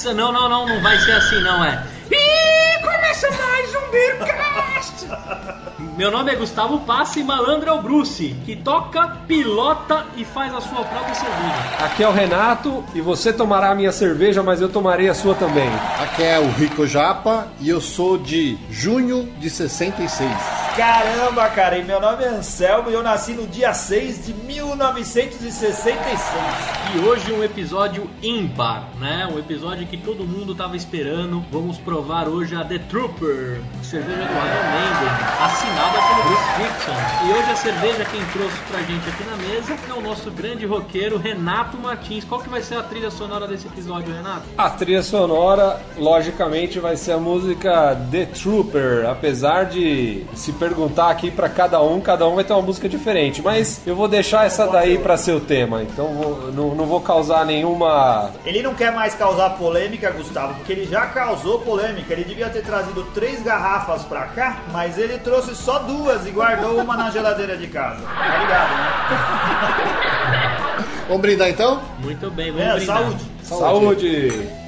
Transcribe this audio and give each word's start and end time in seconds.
começa! 0.00 0.14
Não, 0.14 0.32
não, 0.32 0.48
não, 0.48 0.66
não 0.66 0.80
vai 0.80 0.98
ser 0.98 1.12
assim, 1.12 1.40
não 1.40 1.64
é. 1.64 1.84
E 2.10 2.78
começa 2.80 3.30
mais 3.30 3.74
um 3.74 3.90
Beercast! 3.90 5.08
Meu 5.96 6.10
nome 6.10 6.32
é 6.32 6.36
Gustavo 6.36 6.80
Passe 6.80 7.20
e 7.20 7.24
malandro 7.24 7.68
é 7.68 7.72
o 7.72 7.82
Bruce, 7.82 8.34
que 8.46 8.56
toca, 8.56 9.18
pilota 9.28 10.06
e 10.16 10.24
faz 10.24 10.54
a 10.54 10.60
sua 10.60 10.82
própria 10.82 11.14
cerveja. 11.14 11.84
Aqui 11.84 12.02
é 12.02 12.08
o 12.08 12.12
Renato 12.12 12.82
e 12.94 13.00
você 13.02 13.32
tomará 13.32 13.70
a 13.70 13.74
minha 13.74 13.92
cerveja, 13.92 14.42
mas 14.42 14.62
eu 14.62 14.68
tomarei 14.70 15.10
a 15.10 15.14
sua 15.14 15.34
também. 15.34 15.68
Aqui 16.02 16.22
é 16.22 16.38
o 16.38 16.50
Rico 16.50 16.86
Japa 16.86 17.48
e 17.60 17.68
eu 17.68 17.80
sou 17.80 18.16
de 18.16 18.56
junho 18.70 19.30
de 19.38 19.50
66. 19.50 20.59
Caramba, 20.80 21.46
cara, 21.50 21.76
e 21.76 21.84
meu 21.84 22.00
nome 22.00 22.24
é 22.24 22.28
Anselmo 22.28 22.88
e 22.88 22.94
eu 22.94 23.02
nasci 23.02 23.34
no 23.34 23.46
dia 23.46 23.74
6 23.74 24.24
de 24.24 24.32
1966. 24.32 25.94
E 26.94 26.98
hoje 27.00 27.30
um 27.34 27.44
episódio 27.44 28.08
ímpar, 28.22 28.88
né? 28.98 29.28
Um 29.30 29.38
episódio 29.38 29.86
que 29.86 29.98
todo 29.98 30.24
mundo 30.24 30.54
tava 30.54 30.74
esperando. 30.78 31.44
Vamos 31.52 31.76
provar 31.76 32.28
hoje 32.28 32.56
a 32.56 32.64
The 32.64 32.78
Trooper, 32.78 33.60
cerveja 33.82 34.16
do 34.16 34.22
Iron 34.22 34.70
Maiden, 34.72 35.10
assinada 35.42 35.98
pelo 36.00 36.22
Bruce 36.22 36.48
Dixon. 36.56 36.96
E 37.26 37.32
hoje 37.32 37.50
a 37.50 37.56
cerveja 37.56 38.04
quem 38.06 38.24
trouxe 38.32 38.56
pra 38.70 38.80
gente 38.80 39.06
aqui 39.06 39.24
na 39.24 39.36
mesa 39.36 39.76
é 39.86 39.92
o 39.92 40.00
nosso 40.00 40.30
grande 40.30 40.64
roqueiro 40.64 41.18
Renato 41.18 41.76
Martins. 41.76 42.24
Qual 42.24 42.40
que 42.40 42.48
vai 42.48 42.62
ser 42.62 42.78
a 42.78 42.82
trilha 42.82 43.10
sonora 43.10 43.46
desse 43.46 43.66
episódio, 43.66 44.14
Renato? 44.14 44.44
A 44.56 44.70
trilha 44.70 45.02
sonora, 45.02 45.78
logicamente, 45.98 46.80
vai 46.80 46.96
ser 46.96 47.12
a 47.12 47.18
música 47.18 47.94
The 48.10 48.24
Trooper. 48.24 49.06
Apesar 49.10 49.64
de 49.64 50.24
se 50.34 50.52
perguntar 50.70 51.10
aqui 51.10 51.30
pra 51.30 51.48
cada 51.48 51.82
um, 51.82 52.00
cada 52.00 52.26
um 52.28 52.34
vai 52.36 52.44
ter 52.44 52.52
uma 52.52 52.62
música 52.62 52.88
diferente. 52.88 53.42
Mas 53.42 53.80
eu 53.86 53.96
vou 53.96 54.06
deixar 54.06 54.46
essa 54.46 54.66
daí 54.68 54.98
pra 54.98 55.16
ser 55.16 55.32
o 55.32 55.40
tema. 55.40 55.82
Então 55.82 56.06
vou- 56.14 56.52
não, 56.52 56.74
não 56.74 56.86
vou 56.86 57.00
causar 57.00 57.44
nenhuma. 57.44 58.30
Ele 58.44 58.62
não 58.62 58.72
quer 58.74 58.92
mais 58.92 59.14
causar 59.14 59.50
polêmica, 59.50 60.10
Gustavo, 60.12 60.54
porque 60.54 60.72
ele 60.72 60.86
já 60.86 61.06
causou 61.06 61.58
polêmica. 61.60 62.12
Ele 62.12 62.24
devia 62.24 62.48
ter 62.48 62.62
trazido 62.62 63.02
três 63.12 63.42
garrafas 63.42 64.02
pra 64.04 64.22
cá, 64.26 64.58
mas 64.72 64.96
ele 64.96 65.18
trouxe 65.18 65.54
só 65.56 65.80
duas 65.80 66.26
e 66.26 66.30
guardou 66.30 66.78
uma 66.80 66.96
na 66.96 67.10
geladeira 67.10 67.56
de 67.56 67.66
casa. 67.66 68.00
Tá 68.02 68.38
ligado, 68.38 68.70
né? 68.70 68.90
Vamos 71.08 71.22
brindar 71.22 71.48
então? 71.48 71.80
Muito 71.98 72.30
bem, 72.30 72.52
vamos 72.52 72.66
É, 72.66 72.74
brindar. 72.76 72.98
saúde. 72.98 73.24
Saúde! 73.42 74.06
E 74.06 74.59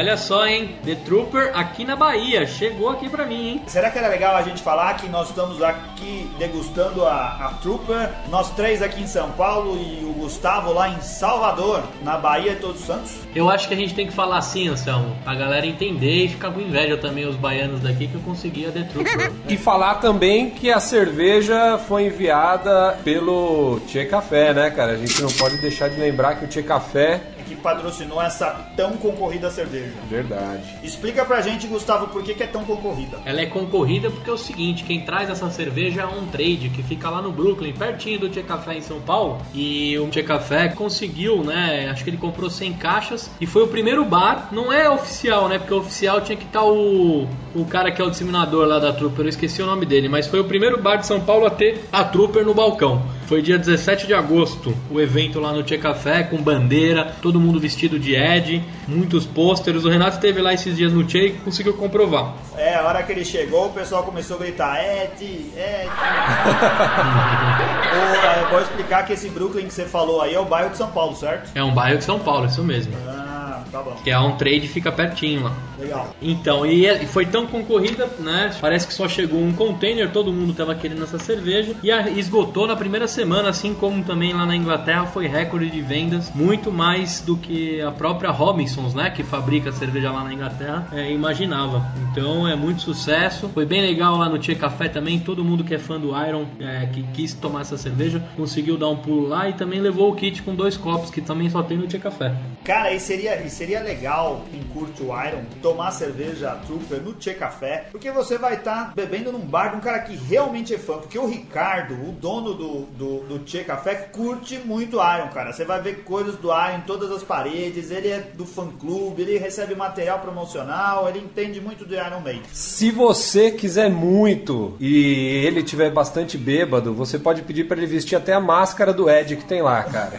olha 0.00 0.16
só, 0.16 0.46
hein? 0.46 0.76
The 0.82 0.94
Trooper 0.94 1.52
aqui 1.54 1.84
na 1.84 1.94
Bahia. 1.94 2.46
Chegou 2.46 2.88
aqui 2.88 3.08
pra 3.08 3.26
mim, 3.26 3.48
hein? 3.48 3.62
Será 3.66 3.90
que 3.90 3.98
era 3.98 4.08
legal 4.08 4.34
a 4.34 4.42
gente 4.42 4.62
falar 4.62 4.94
que 4.94 5.06
nós 5.08 5.28
estamos 5.28 5.62
aqui 5.62 6.28
degustando 6.38 7.04
a, 7.04 7.36
a 7.48 7.54
Trooper, 7.60 8.08
nós 8.30 8.50
três 8.54 8.80
aqui 8.80 9.02
em 9.02 9.06
São 9.06 9.30
Paulo 9.32 9.78
e 9.78 10.02
o 10.04 10.12
Gustavo 10.14 10.72
lá 10.72 10.88
em 10.88 11.00
Salvador, 11.02 11.82
na 12.02 12.16
Bahia 12.16 12.54
de 12.54 12.60
Todos 12.62 12.80
Santos? 12.80 13.12
Eu 13.34 13.50
acho 13.50 13.68
que 13.68 13.74
a 13.74 13.76
gente 13.76 13.94
tem 13.94 14.06
que 14.06 14.12
falar 14.12 14.38
assim, 14.38 14.68
Anselmo, 14.68 15.14
pra 15.22 15.34
galera 15.34 15.66
entender 15.66 16.24
e 16.24 16.28
ficar 16.28 16.50
com 16.50 16.60
inveja 16.60 16.96
também 16.96 17.26
os 17.26 17.36
baianos 17.36 17.80
daqui 17.80 18.08
que 18.08 18.14
eu 18.14 18.20
consegui 18.22 18.66
a 18.66 18.70
The 18.70 18.82
Trooper. 18.84 19.32
E 19.50 19.56
falar 19.56 19.96
também 19.96 20.50
que 20.50 20.70
a 20.70 20.80
cerveja 20.80 21.76
foi 21.76 22.06
enviada 22.06 22.96
pelo 23.04 23.80
Tchê 23.86 24.04
Café, 24.04 24.54
né, 24.54 24.70
cara? 24.70 24.92
A 24.92 24.96
gente 24.96 25.20
não 25.20 25.30
pode 25.32 25.60
deixar 25.60 25.88
de 25.88 26.00
lembrar 26.00 26.36
que 26.36 26.44
o 26.44 26.48
Tchê 26.48 26.62
Café. 26.62 27.20
Patrocinou 27.62 28.20
essa 28.20 28.70
tão 28.76 28.92
concorrida 28.92 29.50
cerveja. 29.50 29.94
Verdade. 30.08 30.78
Explica 30.82 31.24
pra 31.24 31.40
gente, 31.40 31.66
Gustavo, 31.66 32.08
por 32.08 32.22
que, 32.22 32.34
que 32.34 32.42
é 32.42 32.46
tão 32.46 32.64
concorrida. 32.64 33.18
Ela 33.24 33.40
é 33.40 33.46
concorrida 33.46 34.10
porque 34.10 34.30
é 34.30 34.32
o 34.32 34.38
seguinte, 34.38 34.84
quem 34.84 35.00
traz 35.02 35.30
essa 35.30 35.50
cerveja 35.50 36.02
é 36.02 36.06
um 36.06 36.26
trade 36.26 36.70
que 36.70 36.82
fica 36.82 37.08
lá 37.10 37.20
no 37.20 37.32
Brooklyn, 37.32 37.72
pertinho 37.72 38.20
do 38.20 38.28
Tchê 38.28 38.42
Café 38.42 38.76
em 38.76 38.82
São 38.82 39.00
Paulo. 39.00 39.40
E 39.54 39.98
o 39.98 40.08
Tchê 40.08 40.22
Café 40.22 40.68
conseguiu, 40.68 41.42
né? 41.44 41.88
Acho 41.90 42.04
que 42.04 42.10
ele 42.10 42.16
comprou 42.16 42.48
100 42.48 42.74
caixas 42.74 43.30
e 43.40 43.46
foi 43.46 43.62
o 43.62 43.68
primeiro 43.68 44.04
bar. 44.04 44.48
Não 44.52 44.72
é 44.72 44.88
oficial, 44.88 45.48
né? 45.48 45.58
Porque 45.58 45.74
o 45.74 45.78
oficial 45.78 46.20
tinha 46.20 46.36
que 46.36 46.44
estar 46.44 46.64
o, 46.64 47.26
o 47.54 47.64
cara 47.64 47.90
que 47.90 48.00
é 48.00 48.04
o 48.04 48.10
disseminador 48.10 48.66
lá 48.66 48.78
da 48.78 48.92
Trooper. 48.92 49.24
Eu 49.24 49.28
esqueci 49.28 49.62
o 49.62 49.66
nome 49.66 49.86
dele, 49.86 50.08
mas 50.08 50.26
foi 50.26 50.40
o 50.40 50.44
primeiro 50.44 50.80
bar 50.80 50.96
de 50.96 51.06
São 51.06 51.20
Paulo 51.20 51.46
a 51.46 51.50
ter 51.50 51.84
a 51.92 52.04
Trooper 52.04 52.44
no 52.44 52.54
balcão. 52.54 53.02
Foi 53.26 53.42
dia 53.42 53.58
17 53.58 54.06
de 54.06 54.14
agosto 54.14 54.74
o 54.90 55.00
evento 55.00 55.38
lá 55.38 55.52
no 55.52 55.62
Tchê 55.62 55.78
Café 55.78 56.22
com 56.22 56.42
bandeira, 56.42 57.14
todo 57.22 57.38
mundo 57.38 57.49
vestido 57.58 57.98
de 57.98 58.14
Ed, 58.14 58.62
muitos 58.86 59.26
pôsteres. 59.26 59.84
O 59.84 59.88
Renato 59.88 60.16
esteve 60.16 60.40
lá 60.40 60.52
esses 60.52 60.76
dias 60.76 60.92
no 60.92 61.02
Tchê 61.04 61.26
e 61.26 61.32
conseguiu 61.32 61.74
comprovar. 61.74 62.34
É, 62.56 62.74
a 62.76 62.82
hora 62.82 63.02
que 63.02 63.10
ele 63.10 63.24
chegou, 63.24 63.66
o 63.66 63.72
pessoal 63.72 64.02
começou 64.02 64.36
a 64.36 64.40
gritar: 64.40 64.78
Ed, 64.78 65.24
Ed. 65.24 65.90
É 67.90 68.48
bom 68.50 68.60
explicar 68.60 69.04
que 69.04 69.12
esse 69.12 69.28
Brooklyn 69.28 69.66
que 69.66 69.74
você 69.74 69.84
falou 69.84 70.20
aí 70.20 70.34
é 70.34 70.40
o 70.40 70.44
bairro 70.44 70.70
de 70.70 70.76
São 70.76 70.90
Paulo, 70.90 71.14
certo? 71.16 71.50
É 71.54 71.62
um 71.62 71.72
bairro 71.72 71.98
de 71.98 72.04
São 72.04 72.18
Paulo, 72.18 72.46
isso 72.46 72.62
mesmo. 72.62 72.92
Ah, 73.06 73.29
tá 73.70 73.82
bom. 73.82 73.94
Que 74.02 74.10
é 74.10 74.18
um 74.18 74.36
trade 74.36 74.68
fica 74.68 74.90
pertinho 74.92 75.44
lá. 75.44 75.56
Legal. 75.78 76.14
Então, 76.20 76.66
e 76.66 76.86
e 76.86 77.06
foi 77.06 77.26
tão 77.26 77.46
concorrida, 77.46 78.08
né? 78.18 78.54
Parece 78.60 78.86
que 78.86 78.94
só 78.94 79.08
chegou 79.08 79.40
um 79.40 79.52
container, 79.52 80.10
todo 80.10 80.32
mundo 80.32 80.52
tava 80.54 80.74
querendo 80.74 81.04
essa 81.04 81.18
cerveja 81.18 81.74
e 81.82 81.90
esgotou 82.18 82.66
na 82.66 82.76
primeira 82.76 83.06
semana, 83.06 83.50
assim 83.50 83.74
como 83.74 84.02
também 84.04 84.32
lá 84.32 84.46
na 84.46 84.56
Inglaterra 84.56 85.06
foi 85.06 85.26
recorde 85.26 85.70
de 85.70 85.80
vendas, 85.80 86.30
muito 86.34 86.72
mais 86.72 87.20
do 87.20 87.36
que 87.36 87.80
a 87.80 87.90
própria 87.90 88.30
Robinsons, 88.30 88.94
né? 88.94 89.10
Que 89.10 89.22
fabrica 89.22 89.70
a 89.70 89.72
cerveja 89.72 90.10
lá 90.10 90.24
na 90.24 90.32
Inglaterra, 90.32 90.88
é, 90.92 91.12
imaginava. 91.12 91.84
Então 92.10 92.46
é 92.46 92.56
muito 92.56 92.82
sucesso. 92.82 93.48
Foi 93.52 93.66
bem 93.66 93.80
legal 93.80 94.16
lá 94.16 94.28
no 94.28 94.38
Tia 94.38 94.54
Café 94.54 94.88
também. 94.88 95.18
Todo 95.18 95.44
mundo 95.44 95.64
que 95.64 95.74
é 95.74 95.78
fã 95.78 95.98
do 95.98 96.08
Iron, 96.26 96.46
é, 96.60 96.86
que 96.86 97.02
quis 97.14 97.34
tomar 97.34 97.62
essa 97.62 97.76
cerveja, 97.76 98.22
conseguiu 98.36 98.76
dar 98.76 98.88
um 98.88 98.96
pulo 98.96 99.28
lá 99.28 99.48
e 99.48 99.52
também 99.52 99.80
levou 99.80 100.10
o 100.10 100.14
kit 100.14 100.42
com 100.42 100.54
dois 100.54 100.76
copos, 100.76 101.10
que 101.10 101.20
também 101.20 101.48
só 101.50 101.62
tem 101.62 101.76
no 101.76 101.86
Tia 101.86 102.00
Café. 102.00 102.34
Cara, 102.64 102.92
e 102.92 103.00
seria, 103.00 103.40
e 103.42 103.50
seria 103.60 103.82
legal 103.82 104.46
quem 104.50 104.62
curte 104.72 105.02
o 105.02 105.08
Iron 105.22 105.42
tomar 105.60 105.90
cerveja 105.90 106.58
Trooper 106.66 107.02
no 107.02 107.12
Tchê 107.12 107.34
Café, 107.34 107.88
porque 107.92 108.10
você 108.10 108.38
vai 108.38 108.54
estar 108.54 108.94
bebendo 108.94 109.30
num 109.30 109.40
bar 109.40 109.68
de 109.68 109.76
um 109.76 109.80
cara 109.80 109.98
que 109.98 110.16
realmente 110.16 110.72
é 110.72 110.78
fã. 110.78 110.94
Porque 110.94 111.18
o 111.18 111.26
Ricardo, 111.26 111.92
o 111.92 112.10
dono 112.10 112.54
do, 112.54 112.86
do, 112.96 113.20
do 113.24 113.38
Tchê 113.40 113.62
Café, 113.62 113.94
curte 113.96 114.58
muito 114.64 114.96
Iron, 114.96 115.28
cara. 115.28 115.52
Você 115.52 115.66
vai 115.66 115.78
ver 115.82 116.04
coisas 116.04 116.36
do 116.36 116.48
Iron 116.48 116.78
em 116.78 116.80
todas 116.86 117.10
as 117.10 117.22
paredes, 117.22 117.90
ele 117.90 118.08
é 118.08 118.20
do 118.32 118.46
fã 118.46 118.66
clube, 118.80 119.20
ele 119.20 119.36
recebe 119.36 119.74
material 119.74 120.20
promocional, 120.20 121.06
ele 121.10 121.18
entende 121.18 121.60
muito 121.60 121.84
do 121.84 121.94
Iron 121.94 122.20
Maiden. 122.20 122.44
Se 122.54 122.90
você 122.90 123.50
quiser 123.50 123.90
muito 123.90 124.74
e 124.80 125.44
ele 125.44 125.62
tiver 125.62 125.90
bastante 125.90 126.38
bêbado, 126.38 126.94
você 126.94 127.18
pode 127.18 127.42
pedir 127.42 127.64
pra 127.64 127.76
ele 127.76 127.86
vestir 127.86 128.16
até 128.16 128.32
a 128.32 128.40
máscara 128.40 128.94
do 128.94 129.10
Ed 129.10 129.36
que 129.36 129.44
tem 129.44 129.60
lá, 129.60 129.82
cara. 129.82 130.18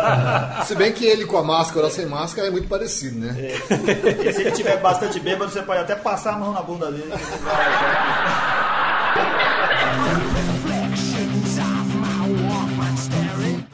Se 0.66 0.74
bem 0.74 0.92
que 0.92 1.06
ele 1.06 1.24
com 1.24 1.38
a 1.38 1.42
máscara 1.42 1.86
ou 1.86 1.90
sem 1.90 2.04
máscara 2.04 2.48
é 2.48 2.50
muito 2.50 2.65
parecido, 2.66 3.18
né? 3.18 3.34
E 4.24 4.32
se 4.32 4.42
ele 4.42 4.52
tiver 4.52 4.78
bastante 4.78 5.20
bêbado, 5.20 5.50
você 5.50 5.62
pode 5.62 5.80
até 5.80 5.94
passar 5.94 6.34
a 6.34 6.38
mão 6.38 6.52
na 6.52 6.62
bunda 6.62 6.90
dele. 6.90 7.12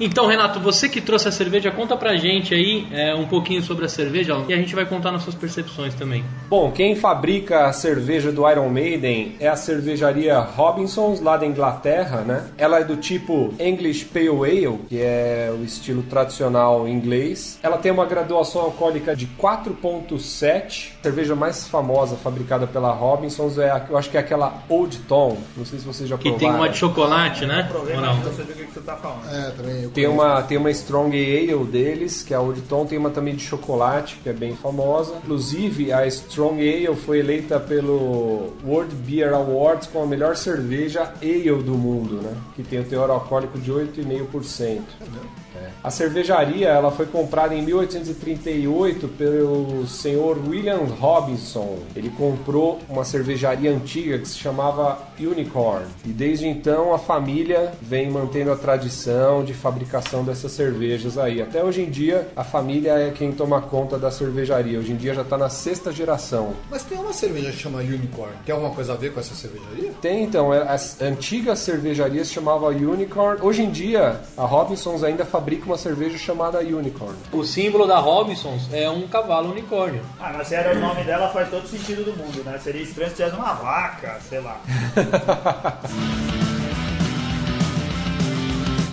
Então, 0.04 0.26
Renato, 0.26 0.58
você 0.58 0.88
que 0.88 1.00
trouxe 1.00 1.28
a 1.28 1.30
cerveja, 1.30 1.70
conta 1.70 1.96
pra 1.96 2.16
gente 2.16 2.52
aí 2.52 2.88
é, 2.90 3.14
um 3.14 3.24
pouquinho 3.26 3.62
sobre 3.62 3.84
a 3.84 3.88
cerveja 3.88 4.34
e 4.48 4.52
a 4.52 4.56
gente 4.56 4.74
vai 4.74 4.84
contar 4.84 5.12
nas 5.12 5.22
suas 5.22 5.36
percepções 5.36 5.94
também. 5.94 6.24
Bom, 6.48 6.72
quem 6.72 6.96
fabrica 6.96 7.66
a 7.66 7.72
cerveja 7.72 8.32
do 8.32 8.48
Iron 8.50 8.68
Maiden 8.68 9.36
é 9.38 9.46
a 9.46 9.54
cervejaria 9.54 10.40
Robinsons, 10.40 11.20
lá 11.20 11.36
da 11.36 11.46
Inglaterra, 11.46 12.22
né? 12.22 12.50
Ela 12.58 12.80
é 12.80 12.84
do 12.84 12.96
tipo 12.96 13.54
English 13.60 14.06
Pale 14.06 14.28
Ale, 14.28 14.78
que 14.88 15.00
é 15.00 15.54
o 15.56 15.62
estilo 15.62 16.02
tradicional 16.02 16.88
inglês. 16.88 17.60
Ela 17.62 17.78
tem 17.78 17.92
uma 17.92 18.04
graduação 18.04 18.62
alcoólica 18.62 19.14
de 19.14 19.28
4.7. 19.40 20.90
A 20.98 21.02
cerveja 21.04 21.36
mais 21.36 21.68
famosa 21.68 22.16
fabricada 22.16 22.66
pela 22.66 22.90
Robinsons 22.90 23.56
é, 23.56 23.70
a, 23.70 23.86
eu 23.88 23.96
acho 23.96 24.10
que 24.10 24.16
é 24.16 24.20
aquela 24.20 24.64
Old 24.68 24.98
Tom. 25.00 25.38
Não 25.56 25.64
sei 25.64 25.78
se 25.78 25.84
vocês 25.84 26.08
já 26.08 26.16
Que 26.18 26.30
provaram. 26.30 26.38
tem 26.38 26.58
uma 26.58 26.68
de 26.68 26.76
chocolate, 26.76 27.46
né? 27.46 27.68
Problema 27.70 28.00
não? 28.02 28.16
você 28.16 28.42
ver 28.42 28.64
o 28.64 28.66
que 28.66 28.74
você 28.74 28.80
tá 28.80 28.96
falando. 28.96 29.28
É, 29.32 29.50
também. 29.52 29.82
Eu 29.82 29.91
Tem 29.94 30.06
uma, 30.06 30.42
tem 30.42 30.56
uma 30.56 30.70
Strong 30.70 31.14
Ale 31.16 31.64
deles, 31.64 32.22
que 32.22 32.32
é 32.32 32.36
a 32.36 32.40
Old 32.40 32.62
Tom, 32.62 32.86
tem 32.86 32.98
uma 32.98 33.10
também 33.10 33.34
de 33.34 33.42
chocolate, 33.42 34.18
que 34.22 34.28
é 34.28 34.32
bem 34.32 34.56
famosa. 34.56 35.16
Inclusive, 35.18 35.92
a 35.92 36.06
Strong 36.06 36.60
Ale 36.60 36.96
foi 36.96 37.18
eleita 37.18 37.60
pelo 37.60 38.52
World 38.64 38.94
Beer 38.94 39.34
Awards 39.34 39.88
como 39.88 40.04
a 40.04 40.08
melhor 40.08 40.36
cerveja 40.36 41.12
ale 41.20 41.62
do 41.62 41.74
mundo, 41.74 42.22
né? 42.22 42.34
Que 42.56 42.62
tem 42.62 42.80
o 42.80 42.84
teor 42.84 43.10
alcoólico 43.10 43.58
de 43.58 43.70
8,5%. 43.70 44.80
É. 45.00 45.41
A 45.84 45.90
cervejaria 45.90 46.68
ela 46.68 46.92
foi 46.92 47.06
comprada 47.06 47.52
em 47.56 47.62
1838 47.62 49.08
pelo 49.08 49.84
senhor 49.88 50.38
William 50.46 50.84
Robinson. 51.00 51.78
Ele 51.96 52.08
comprou 52.10 52.78
uma 52.88 53.04
cervejaria 53.04 53.68
antiga 53.74 54.16
que 54.16 54.28
se 54.28 54.38
chamava 54.38 54.96
Unicorn. 55.18 55.84
E 56.04 56.10
desde 56.10 56.46
então 56.46 56.94
a 56.94 56.98
família 57.00 57.72
vem 57.82 58.08
mantendo 58.08 58.52
a 58.52 58.56
tradição 58.56 59.42
de 59.44 59.52
fabricação 59.52 60.22
dessas 60.22 60.52
cervejas 60.52 61.18
aí. 61.18 61.42
Até 61.42 61.64
hoje 61.64 61.82
em 61.82 61.90
dia 61.90 62.28
a 62.36 62.44
família 62.44 62.92
é 62.92 63.10
quem 63.10 63.32
toma 63.32 63.60
conta 63.60 63.98
da 63.98 64.10
cervejaria. 64.12 64.78
Hoje 64.78 64.92
em 64.92 64.96
dia 64.96 65.14
já 65.14 65.22
está 65.22 65.36
na 65.36 65.48
sexta 65.48 65.90
geração. 65.90 66.54
Mas 66.70 66.84
tem 66.84 66.96
uma 66.96 67.12
cerveja 67.12 67.50
que 67.50 67.58
chama 67.58 67.80
Unicorn. 67.80 68.32
Tem 68.46 68.54
alguma 68.54 68.72
coisa 68.72 68.92
a 68.92 68.96
ver 68.96 69.12
com 69.12 69.18
essa 69.18 69.34
cervejaria? 69.34 69.90
Tem 70.00 70.22
então, 70.22 70.54
é- 70.54 70.62
as 70.62 71.02
antigas 71.02 71.58
cervejarias 71.58 72.28
se 72.28 72.34
chamava 72.34 72.68
Unicorn. 72.68 73.40
Hoje 73.42 73.62
em 73.62 73.70
dia 73.70 74.20
a 74.36 74.44
Robinsons 74.44 75.02
ainda 75.02 75.24
fabrica 75.24 75.71
uma 75.72 75.78
cerveja 75.78 76.18
chamada 76.18 76.58
Unicorn. 76.60 77.16
O 77.32 77.42
símbolo 77.44 77.86
da 77.86 77.98
Robinsons 77.98 78.68
é 78.72 78.88
um 78.90 79.08
cavalo 79.08 79.50
unicórnio. 79.50 80.02
Ah, 80.20 80.32
mas 80.36 80.48
se 80.48 80.54
era 80.54 80.76
o 80.76 80.78
nome 80.78 81.02
dela 81.02 81.30
faz 81.30 81.48
todo 81.48 81.66
sentido 81.66 82.04
do 82.04 82.16
mundo, 82.16 82.44
né? 82.44 82.58
Seria 82.58 82.82
estranho 82.82 83.10
se 83.10 83.16
tivesse 83.16 83.34
uma 83.34 83.54
vaca, 83.54 84.20
sei 84.28 84.40
lá. 84.40 84.60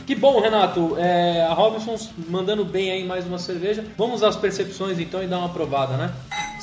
Que 0.08 0.16
bom, 0.16 0.42
Renato. 0.42 0.96
É, 0.98 1.44
a 1.44 1.54
Robinsons 1.54 2.10
mandando 2.28 2.66
bem 2.66 2.90
aí 2.90 3.06
mais 3.06 3.28
uma 3.28 3.38
cerveja. 3.38 3.86
Vamos 3.96 4.24
às 4.24 4.36
percepções 4.36 5.00
então 5.00 5.22
e 5.22 5.28
dar 5.28 5.38
uma 5.38 5.50
provada, 5.50 5.98
né? 5.98 6.12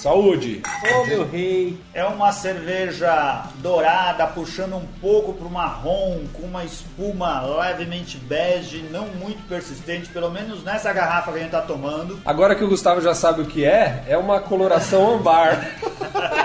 Saúde! 0.07 0.63
Ô 1.01 1.05
meu 1.05 1.29
rei. 1.29 1.77
É 1.93 2.05
uma 2.05 2.31
cerveja 2.31 3.43
dourada, 3.57 4.25
puxando 4.29 4.77
um 4.77 4.87
pouco 5.01 5.33
pro 5.33 5.51
marrom, 5.51 6.21
com 6.33 6.47
uma 6.47 6.65
espuma 6.65 7.41
levemente 7.41 8.17
bege, 8.17 8.85
não 8.93 9.07
muito 9.07 9.43
persistente, 9.49 10.09
pelo 10.11 10.31
menos 10.31 10.63
nessa 10.63 10.93
garrafa 10.93 11.33
que 11.33 11.39
a 11.39 11.43
gente 11.43 11.51
tá 11.51 11.61
tomando. 11.61 12.21
Agora 12.25 12.55
que 12.55 12.63
o 12.63 12.69
Gustavo 12.69 13.01
já 13.01 13.15
sabe 13.17 13.43
o 13.43 13.47
que 13.47 13.65
é, 13.65 14.05
é 14.07 14.17
uma 14.17 14.39
coloração 14.39 15.17
ambar. 15.17 15.73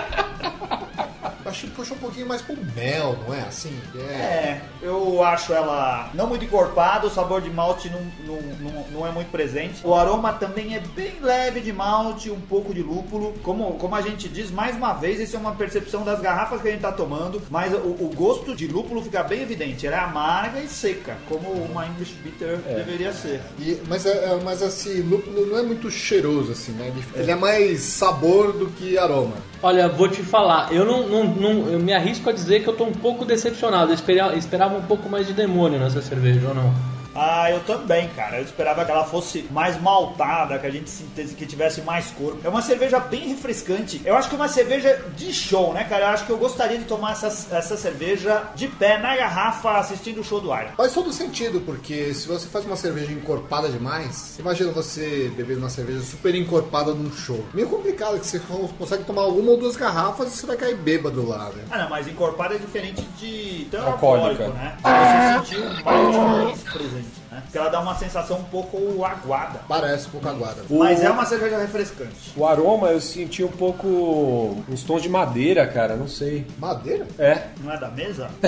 Puxa 1.81 1.95
um 1.95 1.97
pouquinho 1.97 2.27
mais 2.27 2.43
pro 2.43 2.55
mel, 2.75 3.17
não 3.27 3.33
é? 3.33 3.39
Assim, 3.41 3.75
é. 3.95 4.13
É, 4.13 4.61
eu 4.83 5.23
acho 5.23 5.51
ela 5.51 6.11
não 6.13 6.27
muito 6.27 6.45
encorpada, 6.45 7.07
o 7.07 7.09
sabor 7.09 7.41
de 7.41 7.49
malte 7.49 7.89
não, 7.89 8.01
não, 8.23 8.41
não, 8.59 8.85
não 8.91 9.07
é 9.07 9.11
muito 9.11 9.31
presente. 9.31 9.81
O 9.83 9.95
aroma 9.95 10.31
também 10.33 10.75
é 10.75 10.79
bem 10.79 11.13
leve 11.19 11.59
de 11.59 11.73
malte, 11.73 12.29
um 12.29 12.39
pouco 12.39 12.71
de 12.71 12.83
lúpulo. 12.83 13.33
Como, 13.41 13.73
como 13.79 13.95
a 13.95 14.01
gente 14.01 14.29
diz, 14.29 14.51
mais 14.51 14.75
uma 14.75 14.93
vez, 14.93 15.19
isso 15.19 15.35
é 15.35 15.39
uma 15.39 15.55
percepção 15.55 16.03
das 16.03 16.21
garrafas 16.21 16.61
que 16.61 16.67
a 16.67 16.71
gente 16.71 16.81
tá 16.81 16.91
tomando, 16.91 17.41
mas 17.49 17.73
o, 17.73 17.77
o 17.77 18.11
gosto 18.15 18.55
de 18.55 18.67
lúpulo 18.67 19.01
fica 19.01 19.23
bem 19.23 19.41
evidente. 19.41 19.87
Ela 19.87 19.95
é 19.95 19.99
amarga 20.01 20.59
e 20.59 20.67
seca, 20.67 21.17
como 21.27 21.49
uma 21.49 21.87
English 21.87 22.13
Bitter 22.23 22.57
deveria 22.57 23.11
ser. 23.11 23.41
E- 23.57 23.81
mas, 23.87 24.05
é, 24.05 24.11
é- 24.25 24.39
mas 24.43 24.61
esse 24.61 25.01
lúpulo 25.01 25.47
não 25.47 25.57
é 25.57 25.63
muito 25.63 25.89
cheiroso, 25.89 26.51
assim, 26.51 26.73
né? 26.73 26.89
Ele, 26.89 27.03
ele 27.15 27.31
é 27.31 27.35
mais 27.35 27.79
sabor 27.81 28.53
do 28.53 28.67
que 28.67 28.99
aroma. 28.99 29.33
Olha, 29.63 29.87
vou 29.87 30.07
te 30.09 30.23
falar, 30.23 30.73
eu 30.73 30.83
não, 30.83 31.07
não, 31.07 31.23
não- 31.23 31.70
eu 31.71 31.79
me 31.79 31.93
arrisco 31.93 32.29
a 32.29 32.33
dizer 32.33 32.63
que 32.63 32.67
eu 32.67 32.75
tô 32.75 32.83
um 32.83 32.91
pouco 32.91 33.25
decepcionado. 33.25 33.91
Eu 33.91 33.95
esperava, 33.95 34.35
esperava 34.35 34.77
um 34.77 34.83
pouco 34.83 35.09
mais 35.09 35.25
de 35.25 35.33
demônio 35.33 35.79
nessa 35.79 36.01
cerveja, 36.01 36.49
ou 36.49 36.53
não? 36.53 37.00
Ah, 37.15 37.49
eu 37.51 37.59
também, 37.61 38.07
cara. 38.09 38.37
Eu 38.37 38.43
esperava 38.43 38.85
que 38.85 38.91
ela 38.91 39.03
fosse 39.03 39.47
mais 39.51 39.79
maltada, 39.81 40.57
que 40.59 40.67
a 40.67 40.71
gente 40.71 40.89
sintesse 40.89 41.35
que 41.35 41.45
tivesse 41.45 41.81
mais 41.81 42.07
corpo. 42.11 42.39
É 42.43 42.49
uma 42.49 42.61
cerveja 42.61 42.99
bem 42.99 43.27
refrescante. 43.29 44.01
Eu 44.05 44.15
acho 44.15 44.29
que 44.29 44.35
é 44.35 44.37
uma 44.37 44.47
cerveja 44.47 45.03
de 45.15 45.33
show, 45.33 45.73
né, 45.73 45.83
cara? 45.83 46.05
Eu 46.05 46.09
acho 46.09 46.25
que 46.25 46.31
eu 46.31 46.37
gostaria 46.37 46.77
de 46.77 46.85
tomar 46.85 47.11
essa, 47.11 47.27
essa 47.55 47.77
cerveja 47.77 48.43
de 48.55 48.67
pé 48.67 48.97
na 48.97 49.15
garrafa 49.15 49.77
assistindo 49.77 50.21
o 50.21 50.23
show 50.23 50.39
do 50.39 50.47
Iron. 50.47 50.71
Faz 50.77 50.93
todo 50.93 51.11
sentido, 51.11 51.61
porque 51.61 52.13
se 52.13 52.27
você 52.27 52.47
faz 52.47 52.65
uma 52.65 52.75
cerveja 52.75 53.11
encorpada 53.11 53.69
demais, 53.69 54.37
imagina 54.39 54.71
você 54.71 55.31
beber 55.35 55.57
uma 55.57 55.69
cerveja 55.69 56.01
super 56.01 56.33
encorpada 56.35 56.93
num 56.93 57.11
show. 57.11 57.43
Meio 57.53 57.67
complicado, 57.67 58.19
que 58.19 58.25
você 58.25 58.39
consegue 58.77 59.03
tomar 59.03 59.25
uma 59.25 59.51
ou 59.51 59.57
duas 59.57 59.75
garrafas 59.75 60.33
e 60.33 60.37
você 60.37 60.45
vai 60.45 60.57
cair 60.57 60.75
bêbado 60.75 61.27
lá, 61.27 61.49
né? 61.49 61.63
Ah, 61.69 61.77
não, 61.79 61.89
mas 61.89 62.07
encorpada 62.07 62.55
é 62.55 62.57
diferente 62.57 63.01
de 63.19 63.67
tão 63.69 63.85
alcoólico, 63.85 64.43
né? 64.53 64.77
Você 64.81 65.49
sentiu 65.51 65.65
um 65.65 66.57
presente, 66.71 67.00
né? 67.31 67.41
Porque 67.43 67.57
ela 67.57 67.69
dá 67.69 67.79
uma 67.79 67.95
sensação 67.95 68.39
um 68.39 68.43
pouco 68.43 69.03
aguada. 69.05 69.61
Parece 69.67 70.07
um 70.07 70.11
pouco 70.11 70.27
aguada. 70.27 70.63
Mas 70.69 71.01
é 71.01 71.09
uma 71.09 71.25
cerveja 71.25 71.57
refrescante. 71.57 72.33
O 72.35 72.45
aroma 72.45 72.89
eu 72.89 72.99
senti 72.99 73.41
um 73.43 73.47
pouco 73.47 74.61
uns 74.69 74.83
tons 74.83 75.01
de 75.01 75.09
madeira, 75.09 75.65
cara, 75.65 75.95
não 75.95 76.09
sei. 76.09 76.45
Madeira? 76.59 77.07
É. 77.17 77.47
Não 77.63 77.71
é 77.71 77.77
da 77.77 77.89
mesa? 77.89 78.29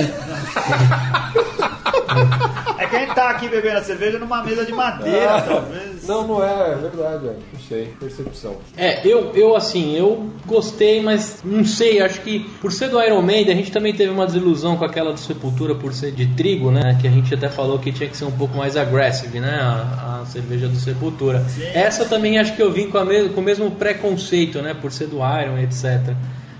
é 2.77 2.85
que 2.85 2.95
a 2.95 3.00
gente 3.00 3.15
tá 3.15 3.30
aqui 3.30 3.47
bebendo 3.47 3.77
a 3.77 3.83
cerveja 3.83 4.19
numa 4.19 4.44
mesa 4.44 4.65
de 4.65 4.74
madeira, 4.74 5.41
talvez. 5.47 6.02
Não, 6.07 6.27
não 6.27 6.44
é, 6.44 6.71
é 6.73 6.75
verdade, 6.75 7.27
é. 7.27 7.35
não 7.53 7.59
sei, 7.59 7.94
percepção. 8.00 8.57
É, 8.77 9.05
eu, 9.07 9.31
eu 9.33 9.55
assim, 9.55 9.95
eu 9.95 10.29
gostei, 10.45 11.01
mas 11.01 11.39
não 11.44 11.63
sei, 11.65 12.01
acho 12.01 12.21
que 12.21 12.39
por 12.61 12.71
ser 12.71 12.89
do 12.89 13.01
Iron 13.01 13.21
Maiden, 13.21 13.53
a 13.53 13.57
gente 13.57 13.71
também 13.71 13.94
teve 13.94 14.11
uma 14.11 14.25
desilusão 14.25 14.75
com 14.77 14.85
aquela 14.85 15.13
do 15.13 15.19
Sepultura 15.19 15.75
por 15.75 15.94
ser 15.94 16.11
de 16.11 16.25
trigo, 16.35 16.71
né? 16.71 16.97
Que 17.01 17.07
a 17.07 17.11
gente 17.11 17.33
até 17.33 17.50
falou 17.50 17.79
que 17.79 17.91
tinha 17.91 18.09
que 18.09 18.17
ser 18.17 18.25
um 18.25 18.31
pouco 18.31 18.57
mais 18.57 18.75
aggressive, 18.75 19.39
né? 19.39 19.59
A, 19.61 20.21
a 20.21 20.25
cerveja 20.25 20.67
do 20.67 20.75
Sepultura. 20.77 21.45
Essa 21.73 22.05
também 22.05 22.38
acho 22.39 22.55
que 22.55 22.61
eu 22.61 22.71
vim 22.71 22.89
com, 22.89 22.97
a 22.97 23.05
mes- 23.05 23.31
com 23.31 23.41
o 23.41 23.44
mesmo 23.44 23.71
preconceito, 23.71 24.61
né? 24.61 24.73
Por 24.73 24.91
ser 24.91 25.07
do 25.07 25.17
Iron, 25.17 25.57
etc. 25.59 26.13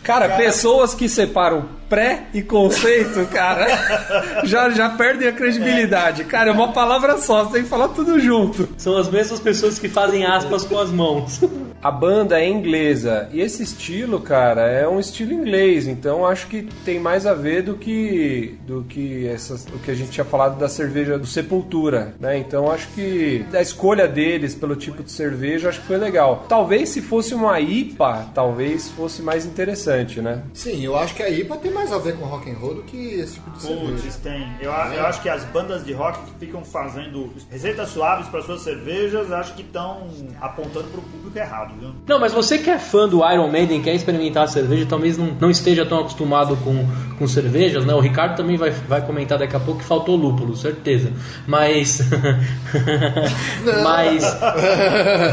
Cara, 0.04 0.36
pessoas 0.36 0.94
que 0.94 1.08
separam 1.08 1.66
pré 1.88 2.24
e 2.34 2.42
conceito, 2.42 3.26
cara, 3.28 3.68
já, 4.44 4.70
já 4.70 4.90
perdem 4.90 5.28
a 5.30 5.32
credibilidade. 5.32 6.26
Cara, 6.26 6.50
é 6.50 6.54
uma 6.54 6.74
palavra 6.74 7.18
só, 7.18 7.46
você 7.46 7.54
tem 7.54 7.64
que 7.64 7.70
falar 7.70 7.88
tudo 7.90 8.20
junto. 8.20 8.68
São 8.78 8.98
as 8.98 9.10
mesmas 9.10 9.40
pessoas 9.40 9.80
que 9.80 9.88
fazem 9.88 10.26
aspas 10.26 10.66
com 10.66 10.78
as 10.78 10.90
mãos. 10.90 11.42
A 11.84 11.92
banda 11.92 12.40
é 12.40 12.48
inglesa 12.48 13.28
e 13.34 13.42
esse 13.42 13.62
estilo, 13.62 14.22
cara, 14.22 14.62
é 14.62 14.88
um 14.88 15.02
estilo 15.02 15.34
inglês, 15.34 15.86
então 15.86 16.26
acho 16.26 16.48
que 16.48 16.64
tem 16.86 16.98
mais 16.98 17.26
a 17.26 17.34
ver 17.34 17.62
do 17.62 17.76
que 17.76 18.58
do 18.66 18.84
que 18.84 19.28
essas, 19.28 19.66
o 19.66 19.80
que 19.80 19.92
a 19.92 19.94
gente 19.94 20.10
tinha 20.10 20.24
falado 20.24 20.58
da 20.58 20.70
cerveja 20.70 21.20
do 21.20 21.28
Sepultura, 21.28 22.16
né? 22.22 22.38
Então 22.38 22.72
acho 22.72 22.88
que 22.90 23.46
a 23.54 23.62
escolha 23.62 24.08
deles 24.08 24.56
pelo 24.56 24.78
tipo 24.78 25.04
de 25.04 25.12
cerveja 25.12 25.68
acho 25.68 25.82
que 25.82 25.88
foi 25.88 25.98
legal. 25.98 26.46
Talvez 26.48 26.88
se 26.88 27.02
fosse 27.02 27.34
uma 27.34 27.60
IPA, 27.60 28.28
talvez 28.34 28.90
fosse 28.90 29.22
mais 29.22 29.46
interessante, 29.46 30.22
né? 30.22 30.42
Sim, 30.54 30.86
eu 30.86 30.98
acho 30.98 31.14
que 31.14 31.22
a 31.22 31.30
IPA 31.30 31.58
tem 31.58 31.72
mais 31.72 31.92
a 31.92 31.98
ver 31.98 32.16
com 32.16 32.24
rock 32.24 32.50
and 32.50 32.58
roll 32.60 32.76
do 32.76 32.84
que 32.84 33.16
esse 33.16 33.34
tipo 33.34 33.52
de 33.52 33.62
cerveja. 33.62 33.92
Putz, 33.92 34.16
tem. 34.18 34.56
Eu, 34.62 34.72
eu 34.72 35.06
acho 35.06 35.22
que 35.22 35.28
as 35.28 35.44
bandas 35.46 35.84
de 35.84 35.92
rock 35.92 36.20
que 36.32 36.46
ficam 36.46 36.64
fazendo 36.64 37.34
receitas 37.52 37.90
suaves 37.90 38.30
para 38.30 38.42
suas 38.42 38.62
cervejas, 38.62 39.34
acho 39.34 39.54
que 39.54 39.64
estão 39.64 40.08
apontando 40.40 40.88
para 40.88 41.00
o 41.02 41.04
público 41.04 41.38
errado, 41.38 41.73
Não, 42.08 42.20
mas 42.20 42.34
você 42.34 42.58
que 42.58 42.70
é 42.70 42.78
fã 42.78 43.08
do 43.08 43.20
Iron 43.32 43.48
Maiden, 43.50 43.82
quer 43.82 43.94
experimentar 43.96 44.44
a 44.44 44.48
cerveja, 44.48 44.86
talvez 44.88 45.18
não, 45.18 45.28
não 45.40 45.50
esteja 45.50 45.86
tão 45.86 46.00
acostumado 46.00 46.58
com, 46.58 46.86
com 47.18 47.28
cervejas, 47.28 47.86
né? 47.86 47.94
O 47.94 48.00
Ricardo 48.02 48.36
também 48.36 48.58
vai, 48.58 48.72
vai 48.72 49.02
comentar 49.06 49.38
daqui 49.40 49.56
a 49.56 49.60
pouco 49.60 49.80
que 49.80 49.86
faltou 49.86 50.16
lúpulo, 50.18 50.56
certeza. 50.56 51.12
Mas. 51.48 52.02
mas. 53.84 54.24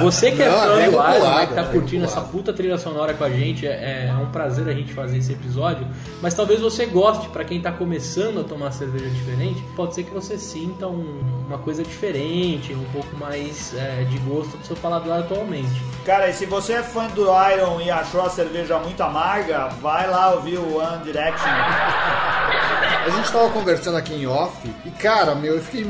Você 0.02 0.30
que 0.32 0.42
é 0.42 0.48
Não, 0.48 0.58
fã 0.58 0.80
é 0.80 0.84
do 0.86 0.92
Iron, 0.92 1.02
popular, 1.02 1.40
né, 1.40 1.46
que 1.46 1.54
tá 1.54 1.60
é 1.62 1.64
curtindo 1.64 2.04
essa 2.04 2.20
popular. 2.20 2.32
puta 2.32 2.52
trilha 2.52 2.78
sonora 2.78 3.14
com 3.14 3.24
a 3.24 3.30
gente, 3.30 3.66
é, 3.66 4.06
é 4.08 4.14
um 4.14 4.26
prazer 4.30 4.68
a 4.68 4.72
gente 4.72 4.92
fazer 4.92 5.18
esse 5.18 5.32
episódio. 5.32 5.86
Mas 6.22 6.34
talvez 6.34 6.60
você 6.60 6.86
goste, 6.86 7.28
pra 7.30 7.44
quem 7.44 7.60
tá 7.60 7.72
começando 7.72 8.40
a 8.40 8.44
tomar 8.44 8.70
cerveja 8.72 9.08
diferente, 9.08 9.62
pode 9.76 9.94
ser 9.94 10.04
que 10.04 10.12
você 10.12 10.38
sinta 10.38 10.86
um- 10.86 11.20
uma 11.46 11.58
coisa 11.58 11.82
diferente, 11.82 12.72
um 12.72 12.84
pouco 12.92 13.16
mais 13.16 13.74
é, 13.76 14.04
de 14.04 14.18
gosto 14.18 14.56
do 14.56 14.64
seu 14.66 14.76
paladar 14.76 15.18
atualmente. 15.20 15.68
Cara, 16.04 16.29
e 16.30 16.32
se 16.32 16.46
você 16.46 16.74
é 16.74 16.82
fã 16.82 17.08
do 17.08 17.22
Iron 17.50 17.80
e 17.80 17.90
achou 17.90 18.22
a 18.22 18.30
cerveja 18.30 18.78
muito 18.78 19.02
amarga, 19.02 19.68
vai 19.80 20.08
lá 20.08 20.32
ouvir 20.34 20.58
o 20.58 20.76
One 20.76 21.02
Direction. 21.02 21.48
A 23.04 23.10
gente 23.10 23.32
tava 23.32 23.50
conversando 23.50 23.96
aqui 23.96 24.14
em 24.14 24.26
off 24.26 24.56
e, 24.84 24.90
cara, 24.90 25.34
meu, 25.34 25.56
eu 25.56 25.62
fiquei, 25.62 25.84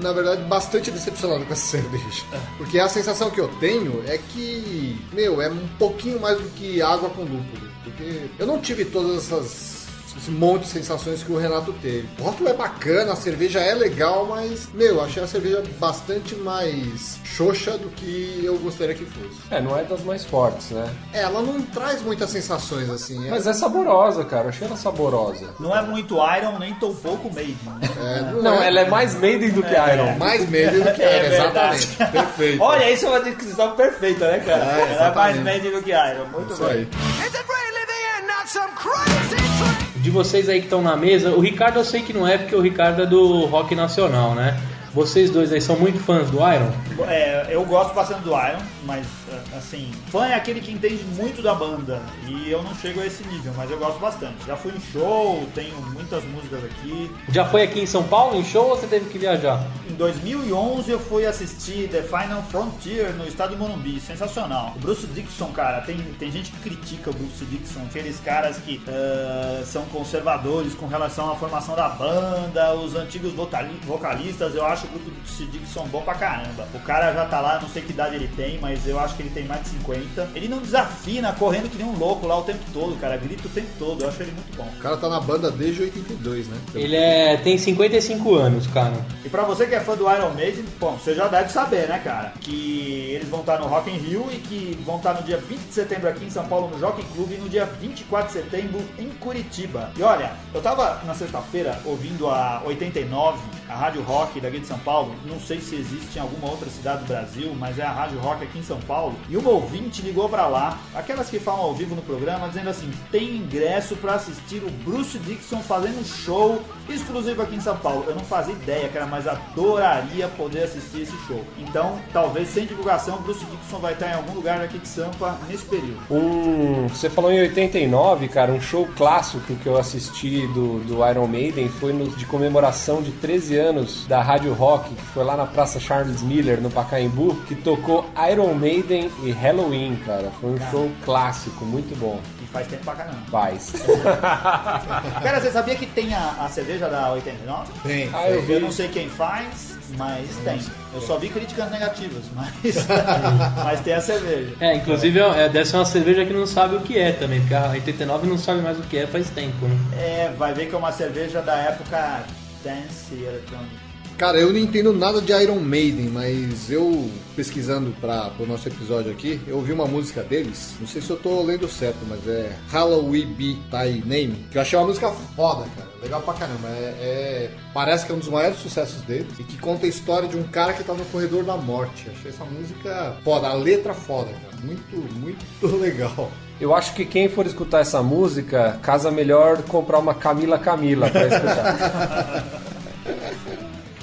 na 0.00 0.12
verdade, 0.12 0.42
bastante 0.42 0.90
decepcionado 0.90 1.44
com 1.44 1.52
essa 1.52 1.66
cerveja. 1.78 2.22
Porque 2.58 2.78
a 2.78 2.88
sensação 2.88 3.30
que 3.30 3.40
eu 3.40 3.48
tenho 3.58 4.04
é 4.06 4.18
que, 4.18 5.00
meu, 5.12 5.40
é 5.40 5.48
um 5.48 5.66
pouquinho 5.78 6.20
mais 6.20 6.38
do 6.38 6.48
que 6.50 6.82
água 6.82 7.08
com 7.10 7.22
lúpulo. 7.22 7.70
Porque 7.82 8.26
eu 8.38 8.46
não 8.46 8.60
tive 8.60 8.84
todas 8.84 9.24
essas. 9.24 9.79
Esse 10.16 10.30
monte 10.30 10.62
de 10.62 10.68
sensações 10.68 11.22
que 11.22 11.32
o 11.32 11.38
Renato 11.38 11.72
teve. 11.74 12.08
O 12.18 12.22
rótulo 12.24 12.48
é 12.48 12.52
bacana, 12.54 13.12
a 13.12 13.16
cerveja 13.16 13.60
é 13.60 13.74
legal, 13.74 14.26
mas, 14.26 14.68
meu, 14.74 15.00
achei 15.02 15.22
a 15.22 15.26
cerveja 15.26 15.62
bastante 15.78 16.34
mais 16.34 17.18
xoxa 17.24 17.78
do 17.78 17.88
que 17.90 18.40
eu 18.44 18.58
gostaria 18.58 18.94
que 18.94 19.04
fosse. 19.06 19.40
É, 19.50 19.60
não 19.60 19.76
é 19.78 19.84
das 19.84 20.02
mais 20.02 20.24
fortes, 20.24 20.70
né? 20.70 20.88
É, 21.12 21.22
ela 21.22 21.40
não 21.42 21.62
traz 21.62 22.02
muitas 22.02 22.28
sensações 22.30 22.90
assim. 22.90 23.26
é- 23.26 23.30
Mas 23.30 23.46
é 23.46 23.52
saborosa, 23.52 24.24
cara, 24.24 24.48
achei 24.48 24.66
ela 24.66 24.76
saborosa. 24.76 25.54
Não 25.60 25.74
é 25.76 25.80
muito 25.82 26.14
Iron, 26.36 26.58
nem 26.58 26.74
tão 26.74 26.94
pouco 26.94 27.32
Maiden. 27.32 27.56
é, 27.82 28.20
Não, 28.42 28.62
ela 28.62 28.80
é 28.80 28.88
mais 28.88 29.14
Maiden 29.14 29.50
do 29.50 29.62
que 29.62 29.72
Iron. 29.72 30.16
mais 30.18 30.48
medo 30.48 30.82
do 30.84 30.92
que 30.92 31.02
É 31.02 31.28
verdade. 31.28 31.76
exatamente. 31.84 32.12
Perfeito. 32.12 32.62
Olha, 32.62 32.90
isso 32.90 33.06
é 33.06 33.08
uma 33.08 33.20
descrição 33.20 33.72
perfeita, 33.76 34.26
né, 34.30 34.40
cara? 34.40 34.64
É, 34.64 34.92
Ela 34.94 35.06
é 35.06 35.14
mais. 35.14 35.40
Maiden 35.42 35.70
do 35.72 35.82
que 35.82 35.90
Iron. 35.90 36.26
Muito 36.32 36.52
Isso 36.52 36.62
bem. 36.64 36.70
aí. 36.72 36.88
Really 37.20 37.86
the 37.86 38.18
end? 38.18 38.26
Not 38.26 38.48
some 38.50 38.70
crazy 38.74 39.36
train? 39.36 39.89
De 40.00 40.10
vocês 40.10 40.48
aí 40.48 40.60
que 40.60 40.66
estão 40.66 40.82
na 40.82 40.96
mesa, 40.96 41.30
o 41.30 41.40
Ricardo 41.40 41.78
eu 41.78 41.84
sei 41.84 42.02
que 42.02 42.12
não 42.12 42.26
é, 42.26 42.38
porque 42.38 42.54
o 42.54 42.60
Ricardo 42.60 43.02
é 43.02 43.06
do 43.06 43.46
rock 43.46 43.74
nacional, 43.74 44.34
né? 44.34 44.58
Vocês 44.92 45.30
dois 45.30 45.52
aí 45.52 45.60
são 45.60 45.76
muito 45.76 46.00
fãs 46.00 46.30
do 46.30 46.38
Iron? 46.38 46.70
É, 47.08 47.46
eu 47.50 47.64
gosto 47.64 47.94
bastante 47.94 48.22
do 48.22 48.30
Iron, 48.30 48.58
mas 48.84 49.06
assim, 49.56 49.90
fã 50.10 50.26
é 50.26 50.34
aquele 50.34 50.60
que 50.60 50.72
entende 50.72 51.02
muito 51.16 51.42
da 51.42 51.54
banda. 51.54 52.00
E 52.26 52.50
eu 52.50 52.62
não 52.62 52.74
chego 52.74 53.00
a 53.00 53.06
esse 53.06 53.26
nível, 53.26 53.52
mas 53.56 53.70
eu 53.70 53.78
gosto 53.78 53.98
bastante. 53.98 54.34
Já 54.46 54.56
fui 54.56 54.72
em 54.72 54.80
show, 54.92 55.46
tenho 55.54 55.74
muitas 55.92 56.22
músicas 56.24 56.64
aqui. 56.64 57.10
Já 57.28 57.44
foi 57.44 57.62
aqui 57.62 57.80
em 57.80 57.86
São 57.86 58.02
Paulo 58.04 58.36
em 58.38 58.44
show 58.44 58.70
ou 58.70 58.76
você 58.76 58.86
teve 58.86 59.08
que 59.10 59.18
viajar? 59.18 59.64
Em 59.88 59.94
2011 59.94 60.90
eu 60.90 60.98
fui 61.00 61.26
assistir 61.26 61.88
The 61.88 62.02
Final 62.02 62.42
Frontier 62.50 63.12
no 63.14 63.26
estado 63.26 63.50
de 63.50 63.56
Morumbi, 63.56 64.00
sensacional. 64.00 64.72
O 64.76 64.78
Bruce 64.78 65.06
Dixon, 65.08 65.52
cara, 65.52 65.80
tem, 65.82 65.96
tem 66.18 66.30
gente 66.30 66.50
que 66.52 66.58
critica 66.60 67.10
o 67.10 67.12
Bruce 67.14 67.44
Dixon, 67.44 67.80
aqueles 67.88 68.18
caras 68.20 68.58
que 68.58 68.80
ah, 68.88 69.62
são 69.64 69.84
conservadores 69.86 70.74
com 70.74 70.86
relação 70.86 71.30
à 71.30 71.36
formação 71.36 71.74
da 71.74 71.88
banda, 71.88 72.74
os 72.74 72.94
antigos 72.94 73.32
vocali- 73.32 73.78
vocalistas, 73.86 74.54
eu 74.54 74.64
acho 74.64 74.86
o 74.86 74.98
Bruce 74.98 75.44
Dixon 75.46 75.86
bom 75.88 76.02
pra 76.02 76.14
caramba. 76.14 76.66
O 76.74 76.80
cara 76.80 77.12
já 77.12 77.26
tá 77.26 77.40
lá, 77.40 77.58
não 77.60 77.68
sei 77.68 77.82
que 77.82 77.92
idade 77.92 78.14
ele 78.16 78.28
tem, 78.36 78.58
mas 78.60 78.86
eu 78.86 78.98
acho 78.98 79.14
que 79.20 79.26
ele 79.26 79.30
tem 79.30 79.44
mais 79.44 79.62
de 79.62 79.68
50. 79.70 80.30
Ele 80.34 80.48
não 80.48 80.58
desafina, 80.58 81.32
correndo 81.32 81.70
que 81.70 81.76
nem 81.76 81.86
um 81.86 81.96
louco 81.96 82.26
lá 82.26 82.38
o 82.38 82.42
tempo 82.42 82.60
todo, 82.72 82.98
cara, 82.98 83.16
grita 83.16 83.46
o 83.46 83.50
tempo 83.50 83.68
todo, 83.78 84.02
eu 84.02 84.08
acho 84.08 84.22
ele 84.22 84.32
muito 84.32 84.56
bom. 84.56 84.66
O 84.78 84.80
cara 84.80 84.96
tá 84.96 85.08
na 85.08 85.20
banda 85.20 85.50
desde 85.50 85.82
82, 85.82 86.48
né? 86.48 86.56
Ele 86.74 86.96
é, 86.96 87.36
tem 87.36 87.58
55 87.58 88.34
anos, 88.34 88.66
cara. 88.68 88.94
E 89.24 89.28
pra 89.28 89.42
você 89.42 89.66
que 89.66 89.74
é 89.74 89.80
fã 89.80 89.96
do 89.96 90.10
Iron 90.10 90.30
Maiden, 90.30 90.64
bom, 90.78 90.96
você 90.96 91.14
já 91.14 91.28
deve 91.28 91.50
saber, 91.50 91.88
né, 91.88 92.00
cara? 92.02 92.32
Que 92.40 93.10
eles 93.14 93.28
vão 93.28 93.40
estar 93.40 93.58
no 93.58 93.66
Rock 93.66 93.90
in 93.90 93.98
Rio 93.98 94.26
e 94.32 94.36
que 94.36 94.78
vão 94.84 94.96
estar 94.96 95.14
no 95.14 95.22
dia 95.22 95.36
20 95.36 95.58
de 95.58 95.74
setembro 95.74 96.08
aqui 96.08 96.24
em 96.24 96.30
São 96.30 96.46
Paulo 96.46 96.68
no 96.68 96.78
Jockey 96.78 97.04
Club 97.14 97.32
e 97.32 97.36
no 97.36 97.48
dia 97.48 97.66
24 97.66 98.26
de 98.28 98.32
setembro 98.32 98.80
em 98.98 99.08
Curitiba. 99.10 99.90
E 99.96 100.02
olha, 100.02 100.32
eu 100.54 100.62
tava 100.62 101.02
na 101.04 101.14
sexta-feira 101.14 101.78
ouvindo 101.84 102.28
a 102.28 102.62
89, 102.64 103.38
a 103.68 103.74
Rádio 103.74 104.02
Rock 104.02 104.40
daqui 104.40 104.60
de 104.60 104.66
São 104.66 104.78
Paulo. 104.78 105.14
Não 105.24 105.38
sei 105.38 105.60
se 105.60 105.74
existe 105.74 106.18
em 106.18 106.20
alguma 106.20 106.50
outra 106.50 106.68
cidade 106.70 107.00
do 107.00 107.06
Brasil, 107.06 107.54
mas 107.58 107.78
é 107.78 107.82
a 107.82 107.92
Rádio 107.92 108.18
Rock 108.20 108.44
aqui 108.44 108.58
em 108.58 108.62
São 108.62 108.80
Paulo. 108.80 109.09
E 109.28 109.36
uma 109.36 109.50
ouvinte 109.50 110.02
ligou 110.02 110.28
pra 110.28 110.46
lá, 110.46 110.78
aquelas 110.94 111.28
que 111.28 111.38
falam 111.38 111.62
ao 111.62 111.74
vivo 111.74 111.94
no 111.94 112.02
programa, 112.02 112.48
dizendo 112.48 112.70
assim: 112.70 112.90
tem 113.10 113.36
ingresso 113.36 113.96
pra 113.96 114.14
assistir 114.14 114.62
o 114.62 114.70
Bruce 114.84 115.18
Dixon 115.18 115.60
fazendo 115.60 116.00
um 116.00 116.04
show 116.04 116.62
exclusivo 116.88 117.42
aqui 117.42 117.56
em 117.56 117.60
São 117.60 117.76
Paulo. 117.76 118.04
Eu 118.06 118.14
não 118.14 118.24
fazia 118.24 118.54
ideia, 118.54 118.88
cara, 118.88 119.06
mas 119.06 119.26
adoraria 119.26 120.28
poder 120.28 120.64
assistir 120.64 121.02
esse 121.02 121.16
show. 121.26 121.44
Então, 121.58 121.98
talvez 122.12 122.48
sem 122.48 122.66
divulgação, 122.66 123.16
o 123.16 123.20
Bruce 123.20 123.44
Dixon 123.44 123.78
vai 123.78 123.92
estar 123.92 124.08
em 124.08 124.14
algum 124.14 124.34
lugar 124.34 124.60
aqui 124.60 124.78
de 124.78 124.88
Sampa 124.88 125.38
nesse 125.48 125.64
período. 125.64 126.00
Um, 126.10 126.88
você 126.88 127.08
falou 127.08 127.30
em 127.32 127.40
89, 127.40 128.28
cara, 128.28 128.52
um 128.52 128.60
show 128.60 128.88
clássico 128.96 129.54
que 129.54 129.66
eu 129.66 129.76
assisti 129.76 130.46
do, 130.48 130.80
do 130.80 131.08
Iron 131.08 131.26
Maiden 131.26 131.68
foi 131.68 131.92
no, 131.92 132.08
de 132.08 132.26
comemoração 132.26 133.02
de 133.02 133.12
13 133.12 133.56
anos 133.56 134.06
da 134.06 134.22
Rádio 134.22 134.52
Rock, 134.52 134.94
que 134.94 135.02
foi 135.02 135.24
lá 135.24 135.36
na 135.36 135.46
Praça 135.46 135.78
Charles 135.78 136.22
Miller, 136.22 136.60
no 136.60 136.70
Pacaembu, 136.70 137.36
que 137.46 137.54
tocou 137.54 138.04
Iron 138.30 138.54
Maiden 138.54 138.99
e 139.22 139.30
Halloween, 139.30 139.96
cara. 140.04 140.30
Foi 140.40 140.50
um 140.50 140.70
show 140.70 140.90
clássico, 141.04 141.64
muito 141.64 141.96
bom. 141.98 142.20
E 142.42 142.46
faz 142.46 142.66
tempo 142.66 142.84
pra 142.84 142.94
caramba. 142.94 143.18
Paz. 143.30 143.72
Cara, 145.22 145.40
você 145.40 145.50
sabia 145.50 145.74
que 145.76 145.86
tem 145.86 146.14
a, 146.14 146.36
a 146.40 146.48
cerveja 146.48 146.88
da 146.88 147.12
89? 147.12 147.72
Tem. 147.82 148.10
Ah, 148.12 148.28
eu 148.28 148.42
vi. 148.42 148.54
Eu 148.54 148.60
não 148.60 148.72
sei 148.72 148.88
quem 148.88 149.08
faz, 149.08 149.78
mas 149.96 150.28
tem. 150.44 150.60
Eu 150.92 151.00
só 151.00 151.16
vi 151.18 151.28
críticas 151.28 151.70
negativas, 151.70 152.24
mas, 152.34 152.86
mas 153.64 153.80
tem 153.80 153.94
a 153.94 154.00
cerveja. 154.00 154.54
É, 154.60 154.74
inclusive 154.74 155.18
é, 155.20 155.48
deve 155.48 155.64
ser 155.64 155.76
uma 155.76 155.84
cerveja 155.84 156.24
que 156.24 156.32
não 156.32 156.46
sabe 156.46 156.76
o 156.76 156.80
que 156.80 156.98
é 156.98 157.12
também, 157.12 157.40
porque 157.40 157.54
a 157.54 157.68
89 157.70 158.26
não 158.26 158.38
sabe 158.38 158.60
mais 158.60 158.78
o 158.78 158.82
que 158.82 158.98
é 158.98 159.06
faz 159.06 159.30
tempo, 159.30 159.66
né? 159.66 159.76
É, 159.96 160.32
vai 160.36 160.52
ver 160.52 160.66
que 160.66 160.74
é 160.74 160.78
uma 160.78 160.92
cerveja 160.92 161.40
da 161.40 161.54
época 161.54 162.24
Dance 162.64 163.14
Electronic. 163.14 163.89
Cara, 164.20 164.36
eu 164.38 164.52
não 164.52 164.58
entendo 164.58 164.92
nada 164.92 165.18
de 165.18 165.32
Iron 165.32 165.60
Maiden, 165.60 166.10
mas 166.10 166.70
eu 166.70 167.08
pesquisando 167.34 167.90
para 168.02 168.30
o 168.38 168.44
nosso 168.44 168.68
episódio 168.68 169.10
aqui, 169.10 169.40
eu 169.46 169.56
ouvi 169.56 169.72
uma 169.72 169.86
música 169.86 170.22
deles. 170.22 170.74
Não 170.78 170.86
sei 170.86 171.00
se 171.00 171.08
eu 171.08 171.16
tô 171.16 171.42
lendo 171.42 171.66
certo, 171.66 172.00
mas 172.06 172.28
é 172.28 172.54
Halloween 172.70 173.32
Be 173.32 173.56
Thy 173.70 174.02
Name, 174.04 174.44
que 174.50 174.58
eu 174.58 174.60
achei 174.60 174.78
uma 174.78 174.88
música 174.88 175.10
foda, 175.34 175.64
cara. 175.74 175.88
Legal 176.02 176.20
pra 176.20 176.34
caramba. 176.34 176.68
É, 176.68 176.94
é- 177.00 177.50
parece 177.72 178.04
que 178.04 178.12
é 178.12 178.14
um 178.14 178.18
dos 178.18 178.28
maiores 178.28 178.58
sucessos 178.58 179.00
deles 179.00 179.32
e 179.38 179.42
que 179.42 179.56
conta 179.56 179.86
a 179.86 179.88
história 179.88 180.28
de 180.28 180.36
um 180.36 180.42
cara 180.42 180.74
que 180.74 180.84
tá 180.84 180.92
no 180.92 181.04
corredor 181.06 181.42
da 181.42 181.56
morte. 181.56 182.10
Achei 182.14 182.30
essa 182.30 182.44
música 182.44 183.16
foda, 183.24 183.48
a 183.48 183.54
letra 183.54 183.94
foda, 183.94 184.28
cara. 184.32 184.62
Muito, 184.62 184.96
muito 185.18 185.46
legal. 185.80 186.30
Eu 186.60 186.74
acho 186.74 186.92
que 186.92 187.06
quem 187.06 187.26
for 187.30 187.46
escutar 187.46 187.80
essa 187.80 188.02
música, 188.02 188.78
casa 188.82 189.10
melhor 189.10 189.62
comprar 189.62 189.98
uma 189.98 190.12
Camila 190.12 190.58
Camila 190.58 191.08
pra 191.08 191.26
escutar. 191.26 192.60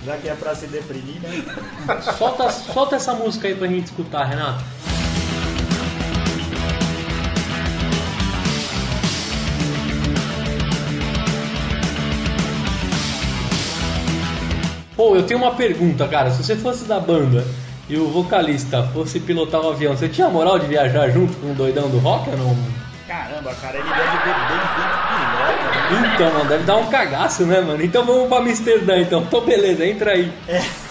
Já 0.08 0.16
que 0.16 0.30
é 0.30 0.36
pra 0.36 0.56
se 0.56 0.68
deprimir, 0.68 1.22
né? 1.22 1.44
Solta, 2.18 2.50
solta 2.50 2.96
essa 2.96 3.14
música 3.14 3.50
aí 3.50 3.56
pra 3.56 3.68
gente 3.68 3.88
escutar, 3.88 4.24
Renato. 4.24 4.64
Pô, 14.96 15.14
eu 15.14 15.24
tenho 15.24 15.42
uma 15.42 15.54
pergunta, 15.56 16.08
cara. 16.08 16.32
Se 16.32 16.42
você 16.42 16.56
fosse 16.56 16.86
da 16.86 17.02
banda 17.02 17.46
e 17.90 17.98
o 17.98 18.08
vocalista 18.08 18.84
fosse 18.94 19.20
pilotar 19.20 19.60
um 19.60 19.72
avião, 19.72 19.94
você 19.94 20.08
tinha 20.08 20.30
moral 20.30 20.58
de 20.58 20.68
viajar 20.68 21.10
junto 21.10 21.36
com 21.36 21.52
o 21.52 21.54
doidão 21.54 21.90
do 21.90 21.98
rock 21.98 22.30
ou 22.30 22.38
não? 22.38 22.58
Caramba, 23.06 23.54
cara, 23.56 23.78
ele 23.78 23.90
deve 23.90 24.18
beber 24.18 24.30
enquanto 24.30 24.74
pilota. 24.74 24.97
Então, 26.14 26.32
mano, 26.34 26.50
deve 26.50 26.64
dar 26.64 26.78
um 26.78 26.88
cagaço, 26.88 27.46
né, 27.46 27.62
mano? 27.62 27.84
Então 27.84 28.04
vamos 28.06 28.28
pra 28.28 28.38
Amsterdã, 28.40 28.98
então. 29.00 29.22
Então, 29.22 29.42
beleza, 29.42 29.86
entra 29.86 30.12
aí. 30.12 30.32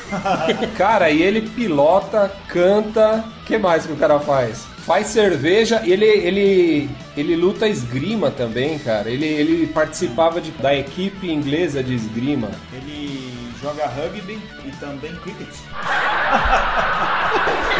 Cara, 0.77 1.11
e 1.11 1.23
ele 1.23 1.43
pilota, 1.43 2.33
canta. 2.49 3.25
O 3.43 3.45
que 3.45 3.59
mais 3.59 3.85
que 3.87 3.93
o 3.93 3.97
cara 3.97 4.19
faz? 4.21 4.65
Faz 4.87 5.09
cerveja 5.09 5.83
e 5.85 5.93
ele, 5.93 6.05
ele, 6.07 6.91
ele 7.17 7.35
luta 7.37 7.67
esgrima 7.67 8.31
também, 8.31 8.79
cara. 8.79 9.11
Ele, 9.11 9.27
ele 9.27 9.67
participava 9.67 10.41
de- 10.41 10.53
da 10.53 10.73
equipe 10.75 11.29
inglesa 11.31 11.83
de 11.83 11.95
esgrima. 11.95 12.49
Ele 12.73 13.33
joga 13.61 13.85
rugby 13.87 14.39
e 14.65 14.71
também 14.79 15.13
cricket. 15.17 15.49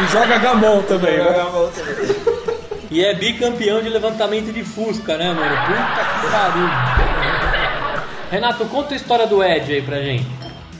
E 0.01 0.11
joga 0.11 0.37
gamon 0.37 0.81
também, 0.83 1.17
né? 1.17 1.33
E 2.91 3.03
é 3.03 3.13
bicampeão 3.13 3.81
de 3.81 3.89
levantamento 3.89 4.51
de 4.53 4.63
Fusca, 4.63 5.17
né, 5.17 5.33
mano? 5.33 5.55
Puta 5.65 6.05
que 6.21 6.31
pariu. 6.31 7.06
Renato, 8.29 8.65
conta 8.65 8.93
a 8.93 8.97
história 8.97 9.25
do 9.25 9.43
Ed 9.43 9.71
aí 9.73 9.81
pra 9.81 10.01
gente. 10.01 10.25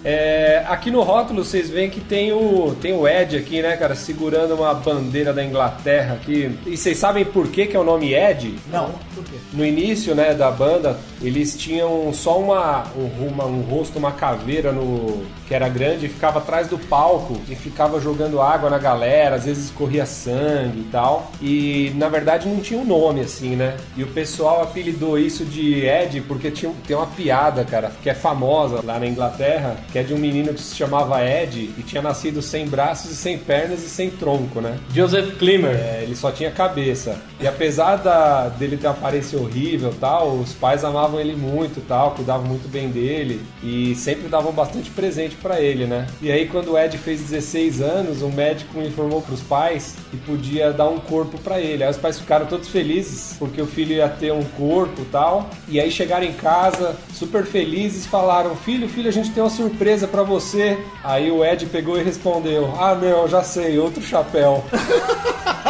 É, 0.04 0.63
aqui 0.68 0.89
no 0.92 1.01
rótulo 1.01 1.44
vocês 1.44 1.70
veem 1.70 1.89
que 1.89 2.00
tem 2.00 2.32
o, 2.32 2.75
tem 2.82 2.94
o 2.94 3.08
Ed 3.08 3.36
aqui, 3.36 3.62
né, 3.62 3.75
cara, 3.75 3.96
segurando 3.96 4.54
uma 4.56 4.74
bandeira 4.74 5.34
da 5.34 5.44
Inglaterra 5.44 6.13
aqui. 6.13 6.58
E 6.66 6.77
vocês 6.77 6.98
sabem 6.98 7.25
por 7.25 7.48
que, 7.48 7.66
que 7.66 7.75
é 7.75 7.80
o 7.80 7.84
nome 7.84 8.13
Ed? 8.13 8.56
Não, 8.72 8.92
por 9.16 9.24
quê? 9.24 9.36
No 9.54 9.66
início, 9.66 10.13
né, 10.13 10.34
da 10.34 10.51
banda, 10.51 10.98
eles 11.22 11.58
tinham 11.58 12.12
só 12.13 12.39
uma, 12.39 12.84
um, 12.96 13.27
uma- 13.27 13.46
um 13.46 13.62
rosto, 13.62 13.98
uma 13.98 14.12
caveira 14.12 14.72
no 14.72 15.24
que 15.48 15.54
era 15.54 15.70
grande, 15.70 16.06
e 16.06 16.10
ficava 16.10 16.39
atrás 16.39 16.68
do 16.68 16.77
palco 16.77 17.39
e 17.50 17.56
ficava 17.56 18.00
jogando 18.00 18.42
água 18.42 18.70
na 18.70 18.77
galera, 18.77 19.36
às 19.36 19.46
vezes 19.46 19.72
corria 19.72 20.06
sangue 20.06 20.82
e 20.82 20.89
tal. 20.92 21.32
E 21.42 21.92
na 21.96 22.10
verdade 22.10 22.48
não 22.48 22.60
tinha 22.60 22.80
um 22.80 22.86
nome 22.86 23.22
assim, 23.22 23.56
né? 23.56 23.77
E 23.96 24.04
o 24.04 24.08
pessoal 24.08 24.63
apelidou 24.63 25.18
isso 25.18 25.46
de 25.46 25.86
Ed 25.86 26.22
porque 26.22 26.51
tinha, 26.51 26.72
tem 26.86 26.96
uma 26.96 27.08
piada, 27.08 27.63
cara, 27.63 27.92
que 28.01 28.10
é 28.10 28.13
famosa 28.13 28.82
lá 28.84 29.00
na 29.00 29.08
Inglaterra, 29.08 29.77
que 29.92 29.98
é 29.98 30.04
de 30.04 30.13
um 30.13 30.18
menino 30.18 30.54
que 30.54 30.62
se 30.62 30.75
chamava 30.75 31.24
Ed 31.24 31.74
e 31.77 31.84
tinha 31.84 32.01
nascido 32.01 32.42
sem 32.42 32.68
braços 32.68 33.12
e 33.12 33.16
sem 33.16 33.38
pernas 33.38 33.84
e 33.84 33.89
sem 33.89 34.10
tronco, 34.10 34.60
né? 34.60 34.77
Joseph 34.94 35.38
Klimmer. 35.38 35.75
É, 35.75 36.04
ele 36.04 36.16
só 36.16 36.32
tinha 36.32 36.51
cabeça. 36.51 37.20
E 37.39 37.48
apesar 37.48 37.98
da, 37.98 38.50
dele 38.50 38.77
ter 38.77 38.88
uma 38.88 38.94
aparência 38.94 39.39
horrível 39.39 39.94
tal, 40.00 40.34
os 40.34 40.54
pais 40.54 40.84
amavam 40.84 41.20
ele 41.20 41.36
muito 41.36 41.80
e 41.80 41.84
tal, 41.84 42.12
cuidavam 42.12 42.46
muito 42.46 42.68
bem 42.68 42.89
dele 42.89 43.42
e 43.63 43.96
sempre 43.96 44.27
davam 44.27 44.51
bastante 44.51 44.89
presente 44.89 45.37
pra 45.41 45.62
ele, 45.62 45.86
né? 45.86 46.08
E 46.22 46.32
aí 46.32 46.48
quando 46.48 46.72
o 46.74 46.77
Ed 46.77 46.98
fez 46.98 47.22
16 47.22 47.82
anos, 47.82 48.22
o 48.22 48.29
médico 48.29 48.82
informou 48.82 49.22
pros 49.22 49.41
pais 49.41 49.96
que 50.10 50.17
podia 50.17 50.72
dar 50.72 50.89
um 50.89 51.00
corpo 51.00 51.38
pra 51.39 51.60
ele. 51.60 51.84
Aí 51.84 51.89
os 51.89 51.98
pais 51.98 52.20
ficaram 52.20 52.46
todos 52.46 52.70
felizes 52.70 53.36
porque 53.38 53.62
o 53.62 53.67
filho 53.67 53.94
ia 53.94 54.10
ter 54.10 54.32
um 54.32 54.44
corpo 54.44 55.06
tal. 55.12 55.50
E 55.67 55.79
aí 55.79 55.91
chegaram 55.91 56.25
em 56.25 56.34
casa 56.34 56.96
super 57.13 57.46
felizes, 57.46 58.06
falaram: 58.06 58.56
"Filho, 58.56 58.88
filho, 58.89 59.10
a 59.10 59.13
gente 59.13 59.32
tem 59.32 59.44
uma 59.44 59.50
surpresa 59.50 60.08
pra 60.08 60.24
você". 60.24 60.77
Aí 61.03 61.29
o 61.32 61.44
Ed 61.44 61.65
pegou 61.67 62.00
e 62.00 62.03
respondeu: 62.03 62.74
"Ah, 62.79 62.96
não, 62.96 63.27
já 63.27 63.44
sei, 63.44 63.77
outro 63.77 64.01
chapéu". 64.01 64.63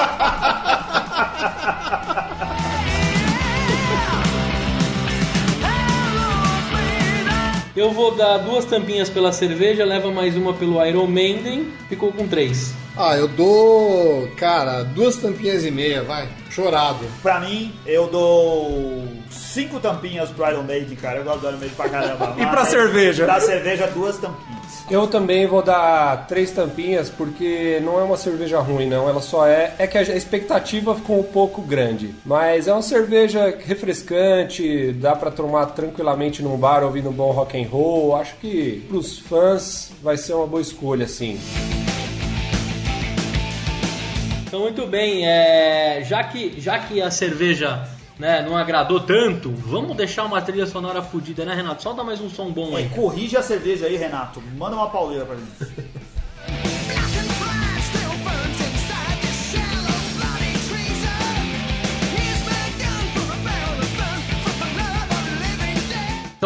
Eu 7.78 7.92
vou 7.92 8.10
dar 8.16 8.40
duas 8.40 8.66
tampinhas 8.66 9.08
pela 9.08 9.32
cerveja, 9.32 9.86
leva 9.86 10.10
mais 10.10 10.36
uma 10.36 10.52
pelo 10.52 10.84
Iron 10.84 11.06
Maiden, 11.06 11.72
ficou 11.88 12.12
com 12.12 12.28
três. 12.28 12.74
Ah, 12.98 13.16
eu 13.16 13.28
dou, 13.28 14.28
cara, 14.36 14.82
duas 14.82 15.18
tampinhas 15.18 15.64
e 15.64 15.70
meia, 15.70 16.02
vai. 16.02 16.28
Chorado. 16.50 17.06
Pra 17.22 17.40
mim, 17.40 17.72
eu 17.86 18.08
dou 18.08 19.08
cinco 19.30 19.80
tampinhas 19.80 20.32
pro 20.32 20.50
Iron 20.50 20.64
Maiden, 20.64 20.96
cara. 20.96 21.20
Eu 21.20 21.24
gosto 21.24 21.42
do 21.42 21.50
Iron 21.50 21.58
Maiden 21.60 21.76
pra 21.76 21.88
caramba. 21.88 22.36
E 22.42 22.46
pra 22.48 22.66
cerveja? 22.66 23.26
Pra 23.26 23.40
cerveja, 23.40 23.86
duas 23.94 24.18
tampinhas. 24.18 24.57
Eu 24.90 25.06
também 25.06 25.46
vou 25.46 25.62
dar 25.62 26.28
três 26.28 26.50
tampinhas 26.52 27.10
porque 27.10 27.82
não 27.84 28.00
é 28.00 28.04
uma 28.04 28.16
cerveja 28.16 28.60
ruim, 28.60 28.88
não. 28.88 29.10
Ela 29.10 29.22
só 29.22 29.46
é. 29.46 29.74
É 29.78 29.86
que 29.86 29.98
a 29.98 30.02
expectativa 30.02 30.96
ficou 30.96 31.20
um 31.20 31.24
pouco 31.24 31.62
grande. 31.62 32.16
Mas 32.26 32.70
é 32.70 32.74
uma 32.74 32.82
cerveja 32.82 33.54
refrescante, 33.66 34.94
dá 34.94 35.14
pra 35.14 35.30
tomar 35.30 35.66
tranquilamente 35.68 36.42
num 36.42 36.56
bar 36.56 36.86
ouvindo 36.86 37.10
um 37.10 37.14
bom 37.14 37.32
rock 37.32 37.62
and 37.62 37.68
roll. 37.68 38.16
Acho 38.16 38.36
que 38.38 38.86
pros 38.88 39.20
fãs 39.20 39.92
vai 40.02 40.16
ser 40.16 40.34
uma 40.34 40.48
boa 40.48 40.62
escolha, 40.62 41.06
sim. 41.06 41.38
Então, 44.48 44.62
muito 44.62 44.88
bem, 44.88 45.28
é, 45.28 46.02
já, 46.06 46.24
que, 46.24 46.62
já 46.62 46.80
que 46.80 47.02
a 47.02 47.12
cerveja 47.12 47.86
né, 48.20 48.42
não 48.42 48.58
agradou 48.58 49.00
tanto, 49.00 49.52
vamos 49.52 49.96
deixar 49.96 50.26
uma 50.26 50.42
trilha 50.42 50.66
sonora 50.66 51.02
fodida, 51.02 51.46
né, 51.46 51.54
Renato? 51.54 51.84
Solta 51.84 52.04
mais 52.04 52.20
um 52.20 52.30
som 52.30 52.52
bom 52.52 52.76
aí. 52.76 52.90
Corrige 52.90 53.38
a 53.38 53.42
cerveja 53.42 53.86
aí, 53.86 53.96
Renato. 53.96 54.42
Manda 54.58 54.76
uma 54.76 54.90
pauleira 54.90 55.26
pra 55.26 55.36
gente. 55.36 55.87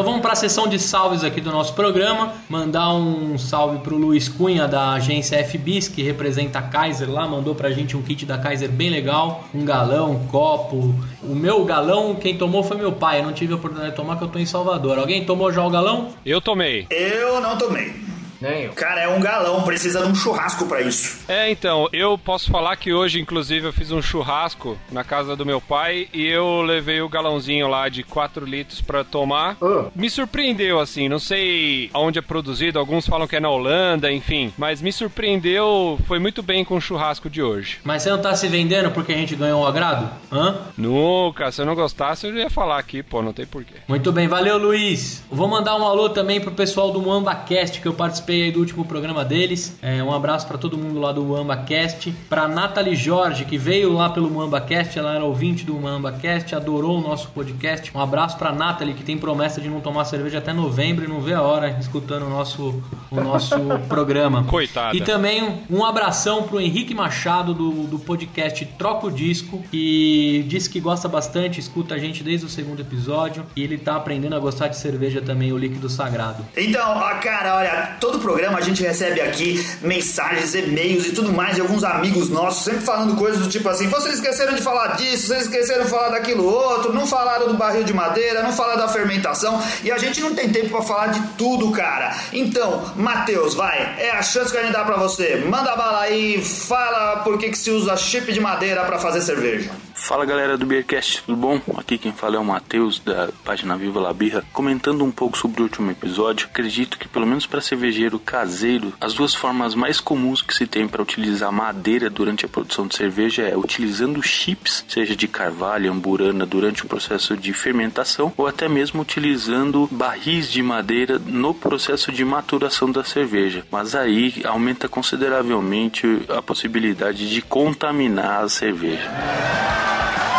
Então 0.01 0.13
vamos 0.13 0.23
para 0.23 0.33
a 0.33 0.35
sessão 0.35 0.67
de 0.67 0.79
salves 0.79 1.23
aqui 1.23 1.39
do 1.39 1.51
nosso 1.51 1.75
programa. 1.75 2.33
Mandar 2.49 2.91
um 2.91 3.37
salve 3.37 3.77
pro 3.83 3.95
Luiz 3.95 4.27
Cunha 4.27 4.67
da 4.67 4.93
agência 4.93 5.37
FBIS, 5.45 5.89
que 5.89 6.01
representa 6.01 6.57
a 6.57 6.61
Kaiser 6.63 7.07
lá, 7.07 7.27
mandou 7.27 7.53
pra 7.53 7.69
gente 7.69 7.95
um 7.95 8.01
kit 8.01 8.25
da 8.25 8.35
Kaiser 8.35 8.67
bem 8.67 8.89
legal, 8.89 9.43
um 9.53 9.63
galão, 9.63 10.13
um 10.13 10.25
copo. 10.25 10.95
O 11.21 11.35
meu 11.35 11.63
galão, 11.65 12.15
quem 12.15 12.35
tomou 12.35 12.63
foi 12.63 12.77
meu 12.77 12.91
pai, 12.91 13.19
eu 13.19 13.25
não 13.25 13.31
tive 13.31 13.53
a 13.53 13.57
oportunidade 13.57 13.91
de 13.91 13.95
tomar 13.95 14.17
que 14.17 14.23
eu 14.23 14.27
tô 14.27 14.39
em 14.39 14.45
Salvador. 14.47 14.97
Alguém 14.97 15.23
tomou 15.23 15.53
já 15.53 15.63
o 15.63 15.69
galão? 15.69 16.07
Eu 16.25 16.41
tomei. 16.41 16.87
Eu 16.89 17.39
não 17.39 17.55
tomei. 17.55 18.10
Nem 18.41 18.63
eu. 18.63 18.73
Cara, 18.73 19.01
é 19.01 19.07
um 19.07 19.19
galão, 19.19 19.61
precisa 19.61 20.01
de 20.01 20.07
um 20.11 20.15
churrasco 20.15 20.65
pra 20.65 20.81
isso. 20.81 21.19
É, 21.27 21.49
então, 21.51 21.87
eu 21.93 22.17
posso 22.17 22.49
falar 22.49 22.75
que 22.75 22.91
hoje, 22.91 23.19
inclusive, 23.21 23.67
eu 23.67 23.73
fiz 23.73 23.91
um 23.91 24.01
churrasco 24.01 24.77
na 24.91 25.03
casa 25.03 25.35
do 25.35 25.45
meu 25.45 25.61
pai 25.61 26.07
e 26.11 26.25
eu 26.25 26.61
levei 26.61 27.01
o 27.01 27.09
galãozinho 27.09 27.67
lá 27.67 27.87
de 27.87 28.03
4 28.03 28.45
litros 28.45 28.81
pra 28.81 29.03
tomar. 29.03 29.57
Me 29.95 30.09
surpreendeu, 30.09 30.79
assim, 30.79 31.07
não 31.07 31.19
sei 31.19 31.89
aonde 31.93 32.19
é 32.19 32.21
produzido, 32.21 32.79
alguns 32.79 33.07
falam 33.07 33.27
que 33.27 33.35
é 33.35 33.39
na 33.39 33.49
Holanda, 33.49 34.11
enfim, 34.11 34.51
mas 34.57 34.81
me 34.81 34.91
surpreendeu, 34.91 35.99
foi 36.07 36.17
muito 36.17 36.41
bem 36.41 36.65
com 36.65 36.75
o 36.75 36.81
churrasco 36.81 37.29
de 37.29 37.41
hoje. 37.41 37.79
Mas 37.83 38.03
você 38.03 38.09
não 38.09 38.21
tá 38.21 38.35
se 38.35 38.47
vendendo 38.47 38.91
porque 38.91 39.11
a 39.11 39.15
gente 39.15 39.35
ganhou 39.35 39.61
o 39.61 39.67
agrado? 39.67 40.09
Hã? 40.31 40.61
Nunca, 40.77 41.51
se 41.51 41.61
eu 41.61 41.65
não 41.65 41.75
gostasse, 41.75 42.25
eu 42.25 42.35
ia 42.35 42.49
falar 42.49 42.79
aqui, 42.79 43.03
pô, 43.03 43.21
não 43.21 43.33
tem 43.33 43.45
porquê. 43.45 43.75
Muito 43.87 44.11
bem, 44.11 44.27
valeu 44.27 44.57
Luiz. 44.57 45.23
Vou 45.29 45.47
mandar 45.47 45.75
um 45.75 45.85
alô 45.85 46.09
também 46.09 46.41
pro 46.41 46.51
pessoal 46.51 46.91
do 46.91 47.01
MuambaCast, 47.01 47.81
que 47.81 47.87
eu 47.87 47.93
participei 47.93 48.30
aí 48.31 48.51
do 48.51 48.59
último 48.59 48.85
programa 48.85 49.25
deles. 49.25 49.77
É, 49.81 50.03
um 50.03 50.13
abraço 50.13 50.47
para 50.47 50.57
todo 50.57 50.77
mundo 50.77 50.99
lá 50.99 51.11
do 51.11 51.23
MuambaCast. 51.23 52.13
Pra 52.29 52.47
Nathalie 52.47 52.95
Jorge, 52.95 53.45
que 53.45 53.57
veio 53.57 53.93
lá 53.93 54.09
pelo 54.09 54.29
MuambaCast, 54.29 54.97
ela 54.97 55.15
era 55.15 55.23
ouvinte 55.23 55.65
do 55.65 55.73
MuambaCast, 55.73 56.55
adorou 56.55 56.97
o 56.97 57.01
nosso 57.01 57.29
podcast. 57.29 57.91
Um 57.95 57.99
abraço 57.99 58.37
pra 58.37 58.51
Nathalie, 58.51 58.93
que 58.93 59.03
tem 59.03 59.17
promessa 59.17 59.59
de 59.59 59.69
não 59.69 59.81
tomar 59.81 60.05
cerveja 60.05 60.37
até 60.37 60.53
novembro 60.53 61.05
e 61.05 61.07
não 61.07 61.19
vê 61.21 61.33
a 61.33 61.41
hora 61.41 61.69
escutando 61.79 62.25
o 62.25 62.29
nosso, 62.29 62.81
o 63.09 63.21
nosso 63.21 63.55
programa. 63.89 64.43
Coitada. 64.43 64.95
E 64.95 65.01
também 65.01 65.61
um, 65.69 65.83
abração 65.83 66.43
pro 66.43 66.59
Henrique 66.59 66.93
Machado 66.93 67.53
do, 67.53 67.71
do 67.87 67.99
podcast 67.99 68.65
Troca 68.77 69.07
o 69.07 69.11
Disco, 69.11 69.61
que 69.69 70.45
disse 70.47 70.69
que 70.69 70.79
gosta 70.79 71.07
bastante, 71.07 71.59
escuta 71.59 71.95
a 71.95 71.97
gente 71.97 72.23
desde 72.23 72.45
o 72.45 72.49
segundo 72.49 72.81
episódio 72.81 73.45
e 73.55 73.63
ele 73.63 73.77
tá 73.77 73.95
aprendendo 73.95 74.35
a 74.35 74.39
gostar 74.39 74.67
de 74.67 74.77
cerveja 74.77 75.21
também, 75.21 75.51
o 75.51 75.57
líquido 75.57 75.89
sagrado. 75.89 76.45
Então, 76.55 76.97
ó, 76.97 77.15
cara, 77.15 77.57
olha, 77.57 77.97
todo 77.99 78.19
programa 78.21 78.57
a 78.57 78.61
gente 78.61 78.81
recebe 78.81 79.21
aqui 79.21 79.65
mensagens, 79.81 80.55
e-mails 80.55 81.07
e 81.07 81.11
tudo 81.11 81.31
mais 81.31 81.55
de 81.55 81.61
alguns 81.61 81.83
amigos 81.83 82.29
nossos, 82.29 82.63
sempre 82.63 82.81
falando 82.81 83.15
coisas 83.15 83.41
do 83.41 83.49
tipo 83.49 83.67
assim: 83.67 83.87
vocês 83.87 84.15
esqueceram 84.15 84.53
de 84.53 84.61
falar 84.61 84.95
disso, 84.95 85.27
vocês 85.27 85.43
esqueceram 85.43 85.83
de 85.83 85.89
falar 85.89 86.09
daquilo 86.09 86.45
outro, 86.45 86.93
não 86.93 87.05
falaram 87.05 87.47
do 87.47 87.55
barril 87.55 87.83
de 87.83 87.93
madeira, 87.93 88.43
não 88.43 88.53
falaram 88.53 88.79
da 88.79 88.87
fermentação, 88.87 89.61
e 89.83 89.91
a 89.91 89.97
gente 89.97 90.21
não 90.21 90.33
tem 90.33 90.49
tempo 90.49 90.69
pra 90.69 90.81
falar 90.81 91.07
de 91.07 91.21
tudo, 91.37 91.71
cara. 91.71 92.15
Então, 92.31 92.93
Matheus, 92.95 93.53
vai, 93.53 93.95
é 93.97 94.11
a 94.11 94.21
chance 94.21 94.51
que 94.51 94.57
a 94.57 94.63
gente 94.63 94.73
dá 94.73 94.83
pra 94.83 94.97
você. 94.97 95.43
Manda 95.47 95.75
bala 95.75 96.01
aí, 96.01 96.41
fala 96.43 97.17
por 97.17 97.37
que, 97.37 97.49
que 97.49 97.57
se 97.57 97.71
usa 97.71 97.95
chip 97.97 98.31
de 98.31 98.39
madeira 98.39 98.83
pra 98.83 98.99
fazer 98.99 99.21
cerveja. 99.21 99.69
Fala 100.03 100.25
galera 100.25 100.57
do 100.57 100.65
Beercast, 100.65 101.21
tudo 101.23 101.37
bom? 101.37 101.61
Aqui 101.77 101.95
quem 101.95 102.11
fala 102.11 102.35
é 102.35 102.39
o 102.39 102.43
Matheus 102.43 102.99
da 102.99 103.29
página 103.45 103.77
Viva 103.77 103.99
La 103.99 104.11
Birra, 104.11 104.43
comentando 104.51 105.05
um 105.05 105.11
pouco 105.11 105.37
sobre 105.37 105.61
o 105.61 105.65
último 105.65 105.91
episódio. 105.91 106.47
Acredito 106.47 106.97
que 106.97 107.07
pelo 107.07 107.27
menos 107.27 107.45
para 107.45 107.61
cervejeiro 107.61 108.17
caseiro, 108.17 108.93
as 108.99 109.13
duas 109.13 109.35
formas 109.35 109.75
mais 109.75 109.99
comuns 109.99 110.41
que 110.41 110.55
se 110.55 110.65
tem 110.65 110.87
para 110.87 111.03
utilizar 111.03 111.51
madeira 111.51 112.09
durante 112.09 112.45
a 112.45 112.49
produção 112.49 112.87
de 112.87 112.95
cerveja 112.95 113.43
é 113.43 113.55
utilizando 113.55 114.21
chips, 114.23 114.83
seja 114.89 115.15
de 115.15 115.27
carvalho, 115.27 115.91
amburana 115.91 116.47
durante 116.47 116.83
o 116.83 116.87
processo 116.89 117.37
de 117.37 117.53
fermentação 117.53 118.33
ou 118.35 118.47
até 118.47 118.67
mesmo 118.67 119.03
utilizando 119.03 119.87
barris 119.91 120.51
de 120.51 120.63
madeira 120.63 121.19
no 121.19 121.53
processo 121.53 122.11
de 122.11 122.25
maturação 122.25 122.91
da 122.91 123.03
cerveja. 123.03 123.65
Mas 123.71 123.93
aí 123.93 124.41
aumenta 124.45 124.89
consideravelmente 124.89 126.23
a 126.27 126.41
possibilidade 126.41 127.29
de 127.29 127.41
contaminar 127.43 128.43
a 128.43 128.49
cerveja. 128.49 129.90
Bye. 129.91 130.30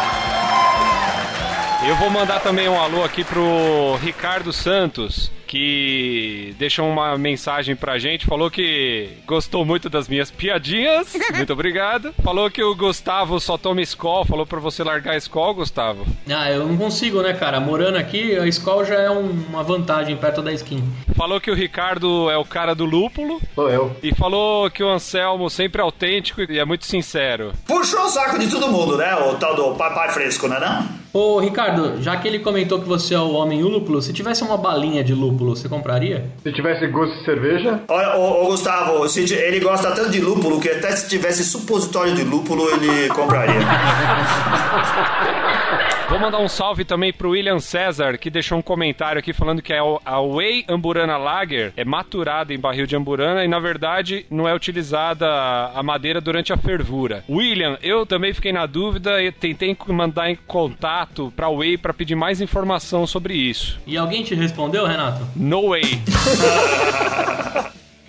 Eu 1.89 1.97
vou 1.97 2.11
mandar 2.11 2.41
também 2.41 2.69
um 2.69 2.81
alô 2.81 3.03
aqui 3.03 3.25
pro 3.25 3.97
Ricardo 4.01 4.53
Santos, 4.53 5.31
que 5.49 6.55
deixou 6.57 6.89
uma 6.89 7.19
mensagem 7.19 7.75
pra 7.75 7.99
gente, 7.99 8.25
falou 8.25 8.49
que 8.51 9.09
gostou 9.27 9.65
muito 9.65 9.91
das 9.91 10.09
minhas 10.09 10.31
piadinhas. 10.31 11.13
Muito 11.35 11.53
obrigado. 11.53 12.15
Falou 12.23 12.49
que 12.51 12.63
o 12.63 12.75
Gustavo 12.75 13.39
só 13.41 13.59
toma 13.59 13.83
Skol, 13.83 14.25
falou 14.25 14.47
pra 14.47 14.61
você 14.61 14.83
largar 14.85 15.17
Skol, 15.19 15.55
Gustavo. 15.55 16.07
Ah, 16.31 16.51
eu 16.51 16.67
não 16.67 16.77
consigo, 16.77 17.21
né, 17.21 17.33
cara? 17.35 17.59
Morando 17.61 17.99
aqui, 17.99 18.39
a 18.39 18.47
escola 18.47 18.85
já 18.85 18.95
é 18.95 19.11
um- 19.11 19.45
uma 19.51 19.63
vantagem 19.65 20.17
perto 20.17 20.41
da 20.41 20.53
skin. 20.53 20.83
Falou 21.17 21.41
que 21.41 21.51
o 21.51 21.55
Ricardo 21.55 22.31
é 22.31 22.37
o 22.39 22.45
cara 22.45 22.75
do 22.75 22.85
lúpulo 22.85 23.41
Sou 23.55 23.69
eu. 23.69 23.95
e 24.03 24.15
falou 24.15 24.71
que 24.71 24.83
o 24.85 24.89
Anselmo 24.89 25.51
sempre 25.51 25.81
é 25.83 25.85
autêntico 25.85 26.41
e 26.43 26.59
é 26.59 26.65
muito 26.65 26.87
sincero. 26.87 27.53
Puxou 27.67 28.05
o 28.05 28.09
saco 28.09 28.39
de 28.39 28.49
todo 28.49 28.69
mundo, 28.69 28.97
né? 28.97 29.15
O 29.17 29.35
tal 29.35 29.55
do 29.57 29.75
papai 29.75 30.11
fresco, 30.13 30.47
né? 30.49 30.59
Não? 30.61 31.02
Ô, 31.13 31.39
Ricardo, 31.39 32.01
já 32.01 32.17
que 32.17 32.27
ele 32.27 32.39
comentou 32.39 32.81
que 32.81 32.89
você 32.89 33.15
é 33.15 33.19
o 33.19 33.33
homem 33.33 33.63
lúpulo, 33.63 34.01
se 34.01 34.15
tivesse 34.15 34.43
uma 34.43 34.57
balinha 34.57 35.05
de 35.05 35.13
lúpulo, 35.13 35.55
você 35.55 35.69
compraria? 35.69 36.25
Se 36.43 36.51
tivesse 36.53 36.87
gosto 36.87 37.19
de 37.19 37.25
cerveja, 37.25 37.83
Olha, 37.87 38.17
ô, 38.17 38.45
ô, 38.45 38.47
Gustavo, 38.47 39.05
ele 39.31 39.61
gosta 39.61 39.91
tanto 39.93 40.11
de 40.11 40.21
lúpulo 40.21 40.59
que 40.59 40.71
até 40.71 40.91
se 40.97 41.11
tivesse 41.11 41.45
supositório 41.45 42.15
de 42.15 42.25
lúpulo 42.25 42.67
ele 42.71 43.09
compraria. 43.13 43.61
Vou 46.09 46.21
mandar 46.21 46.41
um 46.41 46.49
salve 46.49 46.85
também 46.85 47.13
pro 47.13 47.31
William 47.31 47.59
César, 47.59 48.19
que 48.19 48.29
deixou 48.29 48.59
um 48.59 48.63
comentário 48.63 49.19
aqui 49.19 49.33
falando 49.33 49.63
que 49.63 49.73
a 49.73 49.83
a 50.05 50.21
Whey 50.21 50.65
Amburana 50.69 51.17
Lager 51.17 51.73
é 51.77 51.85
maturada 51.85 52.53
em 52.53 52.59
barril 52.59 52.87
de 52.87 52.95
amburana 52.95 53.45
e, 53.45 53.49
na 53.49 53.59
verdade, 53.59 54.27
não 54.31 54.47
é 54.47 54.55
utilizada 54.55 55.27
a 55.75 55.83
madeira 55.83 56.21
durante 56.21 56.53
a 56.53 56.57
fervura. 56.57 57.25
William, 57.29 57.79
eu 57.83 58.05
também 58.05 58.35
fiquei 58.35 58.53
na 58.53 58.67
dúvida 58.67 59.23
e 59.23 59.33
tentei 59.33 59.77
mandar 59.89 60.31
em 60.31 60.37
contato 60.47 61.02
pra 61.35 61.49
Whey 61.49 61.77
pra 61.77 61.93
pedir 61.93 62.15
mais 62.15 62.41
informação 62.41 63.07
sobre 63.07 63.35
isso. 63.35 63.79
E 63.87 63.97
alguém 63.97 64.23
te 64.23 64.35
respondeu, 64.35 64.87
Renato? 64.87 65.27
No 65.37 65.71
way. 65.71 65.83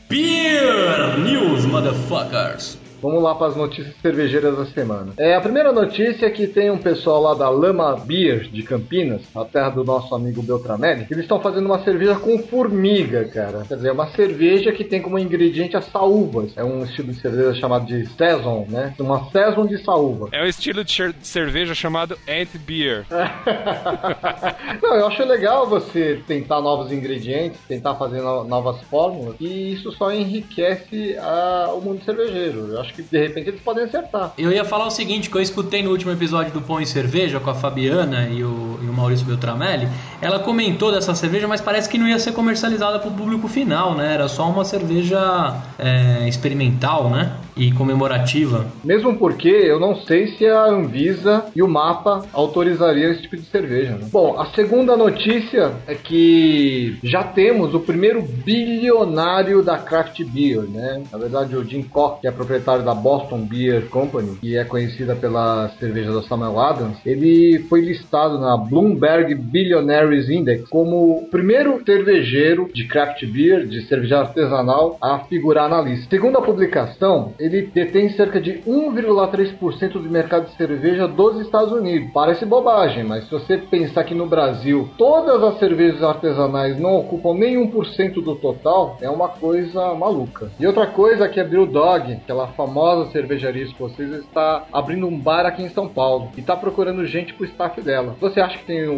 Beer 0.10 1.18
News, 1.24 1.66
motherfuckers! 1.66 2.78
Vamos 3.04 3.22
lá 3.22 3.36
para 3.36 3.48
as 3.48 3.56
notícias 3.56 3.94
cervejeiras 4.02 4.58
da 4.58 4.66
semana. 4.66 5.14
É, 5.18 5.36
a 5.36 5.42
primeira 5.42 5.72
notícia 5.72 6.26
é 6.26 6.30
que 6.30 6.48
tem 6.48 6.72
um 6.72 6.78
pessoal 6.78 7.22
lá 7.22 7.34
da 7.36 7.50
Lama 7.50 7.96
Beer 7.98 8.48
de 8.50 8.64
Campinas, 8.64 9.22
a 9.36 9.44
terra 9.46 9.70
do 9.70 9.84
nosso 9.84 10.16
amigo 10.16 10.42
Beltramelli, 10.42 11.06
que 11.06 11.14
eles 11.14 11.26
estão 11.26 11.40
fazendo 11.42 11.66
uma 11.66 11.84
cerveja 11.84 12.16
com 12.16 12.40
formiga, 12.40 13.26
cara. 13.26 13.64
Quer 13.68 13.76
dizer, 13.76 13.90
é 13.90 13.92
uma 13.92 14.08
cerveja 14.12 14.72
que 14.72 14.84
tem 14.84 15.02
como 15.02 15.20
ingrediente 15.20 15.76
as 15.78 15.86
saúvas. 15.86 16.54
É 16.56 16.64
um 16.64 16.84
estilo 16.84 17.12
de 17.12 17.20
cerveja 17.20 17.54
chamado 17.54 17.86
de 17.86 18.06
Saison, 18.16 18.66
né? 18.70 18.94
Uma 19.00 19.30
Saison 19.30 19.66
de 19.66 19.78
saúva. 19.84 20.30
É 20.32 20.42
um 20.42 20.48
estilo 20.48 20.84
de 20.84 20.92
cer- 20.94 21.16
cerveja 21.22 21.76
chamado 21.76 22.18
Ant 22.28 22.58
Beer. 22.66 23.06
Não, 24.82 24.96
eu 24.96 25.08
acho 25.08 25.24
legal 25.26 25.68
você 25.68 26.22
tentar 26.28 26.62
novos 26.62 26.92
ingredientes, 26.92 27.60
tentar 27.68 27.96
fazer 27.96 28.22
no- 28.22 28.44
novas 28.44 28.82
fórmulas, 28.84 29.36
e 29.40 29.74
isso 29.74 29.92
só 29.92 30.12
enriquece 30.12 31.18
a- 31.18 31.72
o 31.74 31.82
mundo 31.82 32.04
cervejeiro. 32.04 32.68
Eu 32.72 32.82
acho 32.82 32.93
que 32.96 33.02
de 33.02 33.20
repente 33.20 33.50
eles 33.50 33.62
podem 33.62 33.84
acertar. 33.84 34.34
Eu 34.38 34.52
ia 34.52 34.64
falar 34.64 34.88
o 34.88 34.92
seguinte, 34.92 35.30
que 35.30 35.38
eu 35.38 35.42
escutei 35.42 35.84
no 35.84 35.92
último 35.92 36.12
episódio 36.12 36.54
do 36.54 36.62
Pão 36.62 36.80
e 36.80 36.86
Cerveja 36.86 37.40
com 37.40 37.50
a 37.50 37.56
Fabiana 37.56 38.30
e 38.30 38.44
o, 38.44 38.80
e 38.82 38.88
o 38.88 38.94
Maurício 38.94 39.26
Beltramelli, 39.26 39.88
ela 40.22 40.40
comentou 40.40 40.92
dessa 40.92 41.14
cerveja, 41.16 41.48
mas 41.48 41.62
parece 41.62 41.90
que 41.90 41.98
não 41.98 42.08
ia 42.08 42.20
ser 42.20 42.32
comercializada 42.34 43.00
para 43.00 43.10
o 43.10 43.14
público 43.14 43.48
final, 43.48 43.96
né? 43.96 44.14
Era 44.14 44.28
só 44.28 44.50
uma 44.50 44.64
cerveja 44.64 45.56
é, 45.78 46.28
experimental, 46.28 47.10
né? 47.10 47.36
E 47.56 47.72
comemorativa. 47.72 48.66
Mesmo 48.84 49.16
porque 49.16 49.48
eu 49.48 49.80
não 49.80 49.96
sei 49.96 50.28
se 50.36 50.46
a 50.48 50.66
Anvisa 50.66 51.46
e 51.56 51.62
o 51.62 51.68
MAPA 51.68 52.26
autorizariam 52.34 53.12
esse 53.12 53.22
tipo 53.24 53.38
de 53.38 53.44
cerveja. 53.44 53.92
Né? 53.92 54.08
Bom, 54.12 54.40
a 54.40 54.48
segunda 54.48 54.98
notícia 54.98 55.72
é 55.86 55.94
que 55.94 56.98
já 57.04 57.24
temos 57.24 57.76
o 57.76 57.80
primeiro 57.80 58.22
bilionário 58.22 59.62
da 59.62 59.78
craft 59.78 60.24
beer, 60.24 60.64
né? 60.64 61.04
Na 61.12 61.18
verdade, 61.18 61.56
o 61.56 61.64
Jim 61.64 61.84
Koch, 61.84 62.22
que 62.22 62.28
é 62.28 62.32
proprietário 62.32 62.83
da 62.84 62.94
Boston 62.94 63.46
Beer 63.46 63.90
Company, 63.90 64.38
que 64.40 64.58
é 64.58 64.64
conhecida 64.64 65.16
pela 65.16 65.70
cerveja 65.80 66.12
da 66.12 66.22
Samuel 66.24 66.60
Adams, 66.60 66.98
ele 67.06 67.60
foi 67.70 67.82
listado 67.82 68.40
na 68.40 68.58
Bloomberg 68.58 69.34
Billionaires 69.36 70.30
Index 70.30 70.68
como 70.70 71.18
o 71.18 71.28
primeiro 71.30 71.82
cervejeiro 71.86 72.70
de 72.74 72.88
craft 72.88 73.26
beer, 73.26 73.66
de 73.66 73.82
cerveja 73.88 74.20
artesanal, 74.20 74.98
a 75.02 75.20
figurar 75.20 75.70
na 75.70 75.82
lista. 75.82 76.08
Segundo 76.10 76.38
a 76.38 76.42
publicação, 76.42 77.34
ele 77.40 77.70
detém 77.74 78.10
cerca 78.10 78.40
de 78.40 78.62
1,3% 78.68 79.94
do 79.94 80.10
mercado 80.10 80.48
de 80.48 80.56
cerveja 80.56 81.08
dos 81.08 81.40
Estados 81.40 81.72
Unidos. 81.72 82.12
Parece 82.14 82.46
bobagem, 82.46 83.04
mas 83.04 83.26
se 83.26 83.32
você 83.32 83.58
pensar 83.58 84.04
que 84.04 84.14
no 84.14 84.28
Brasil 84.28 84.90
todas 84.98 85.42
as 85.44 85.60
cervejas 85.60 86.04
artesanais 86.04 86.80
não 86.80 86.98
ocupam 86.98 87.34
nem 87.34 87.56
1% 87.56 88.16
do 88.24 88.36
total, 88.36 88.98
é 89.02 89.10
uma 89.10 89.30
coisa 89.30 89.94
maluca. 89.94 90.52
E 90.60 90.68
outra 90.68 90.88
coisa 90.88 91.30
que 91.30 91.40
a 91.40 91.44
Brew 91.44 91.66
Dog, 91.66 92.14
aquela 92.14 92.48
famosa 92.48 92.73
cervejaria 93.12 93.64
escocesa, 93.64 94.18
está 94.18 94.66
abrindo 94.72 95.08
um 95.08 95.18
bar 95.18 95.46
aqui 95.46 95.64
em 95.64 95.70
São 95.70 95.88
Paulo 95.88 96.32
e 96.38 96.42
está 96.42 96.56
procurando 96.56 97.06
gente 97.06 97.34
pro 97.34 97.46
staff 97.46 97.80
dela. 97.82 98.16
Você 98.20 98.40
acha 98.40 98.58
que 98.58 98.66
tem 98.66 98.88
o- 98.88 98.94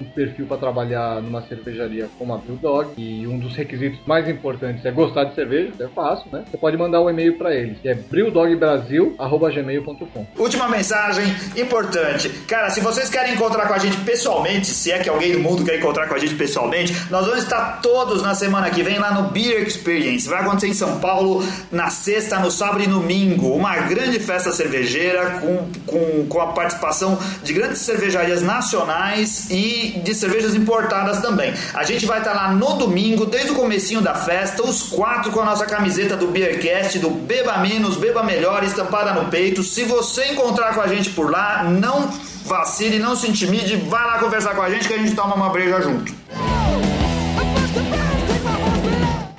um 0.00 0.04
perfil 0.14 0.46
para 0.46 0.56
trabalhar 0.56 1.20
numa 1.22 1.42
cervejaria 1.42 2.08
como 2.18 2.34
a 2.34 2.38
Brew 2.38 2.56
Dog 2.56 2.88
e 2.96 3.26
um 3.26 3.38
dos 3.38 3.54
requisitos 3.56 4.00
mais 4.06 4.28
importantes 4.28 4.84
é 4.84 4.90
gostar 4.90 5.24
de 5.24 5.34
cerveja? 5.34 5.72
É 5.80 5.88
fácil, 5.88 6.26
né? 6.32 6.44
Você 6.50 6.56
pode 6.56 6.76
mandar 6.76 7.00
um 7.00 7.10
e-mail 7.10 7.36
para 7.38 7.54
eles, 7.54 7.78
que 7.80 7.88
é 7.88 7.94
brewdogbrasil@gmail.com. 7.94 10.26
Última 10.38 10.68
mensagem 10.68 11.24
importante. 11.56 12.28
Cara, 12.48 12.70
se 12.70 12.80
vocês 12.80 13.08
querem 13.08 13.34
encontrar 13.34 13.66
com 13.68 13.74
a 13.74 13.78
gente 13.78 13.96
pessoalmente, 13.98 14.66
se 14.66 14.90
é 14.90 14.98
que 14.98 15.08
alguém 15.08 15.32
do 15.32 15.38
mundo 15.40 15.64
quer 15.64 15.78
encontrar 15.78 16.08
com 16.08 16.14
a 16.14 16.18
gente 16.18 16.34
pessoalmente, 16.34 16.92
nós 17.10 17.26
vamos 17.26 17.42
estar 17.42 17.80
todos 17.82 18.22
na 18.22 18.34
semana 18.34 18.70
que 18.70 18.82
vem 18.82 18.98
lá 18.98 19.12
no 19.14 19.30
Beer 19.30 19.62
Experience. 19.66 20.28
Vai 20.28 20.40
acontecer 20.40 20.68
em 20.68 20.74
São 20.74 20.98
Paulo 21.00 21.42
na 21.70 21.90
sexta, 21.90 22.38
no 22.38 22.50
sábado 22.50 22.82
e 22.82 22.86
domingo. 23.12 23.54
Uma 23.54 23.76
grande 23.76 24.18
festa 24.18 24.50
cervejeira 24.52 25.40
com, 25.40 25.68
com, 25.86 26.26
com 26.26 26.40
a 26.40 26.48
participação 26.48 27.18
de 27.42 27.52
grandes 27.52 27.78
cervejarias 27.78 28.42
nacionais 28.42 29.48
e 29.50 30.00
de 30.02 30.14
cervejas 30.14 30.54
importadas 30.54 31.20
também. 31.20 31.52
A 31.74 31.84
gente 31.84 32.06
vai 32.06 32.18
estar 32.18 32.32
lá 32.32 32.52
no 32.52 32.74
domingo, 32.74 33.26
desde 33.26 33.50
o 33.50 33.54
comecinho 33.54 34.00
da 34.00 34.14
festa, 34.14 34.62
os 34.62 34.82
quatro 34.82 35.30
com 35.30 35.40
a 35.40 35.44
nossa 35.44 35.66
camiseta 35.66 36.16
do 36.16 36.28
Beercast, 36.28 36.98
do 36.98 37.10
Beba 37.10 37.58
Menos, 37.58 37.96
Beba 37.96 38.22
Melhor, 38.22 38.64
estampada 38.64 39.12
no 39.12 39.28
peito. 39.28 39.62
Se 39.62 39.84
você 39.84 40.32
encontrar 40.32 40.74
com 40.74 40.80
a 40.80 40.88
gente 40.88 41.10
por 41.10 41.30
lá, 41.30 41.64
não 41.64 42.10
vacile, 42.46 42.98
não 42.98 43.14
se 43.14 43.28
intimide, 43.28 43.76
vai 43.76 44.04
lá 44.06 44.18
conversar 44.18 44.54
com 44.54 44.62
a 44.62 44.70
gente 44.70 44.88
que 44.88 44.94
a 44.94 44.98
gente 44.98 45.14
toma 45.14 45.34
uma 45.34 45.50
breja 45.50 45.80
junto. 45.80 46.12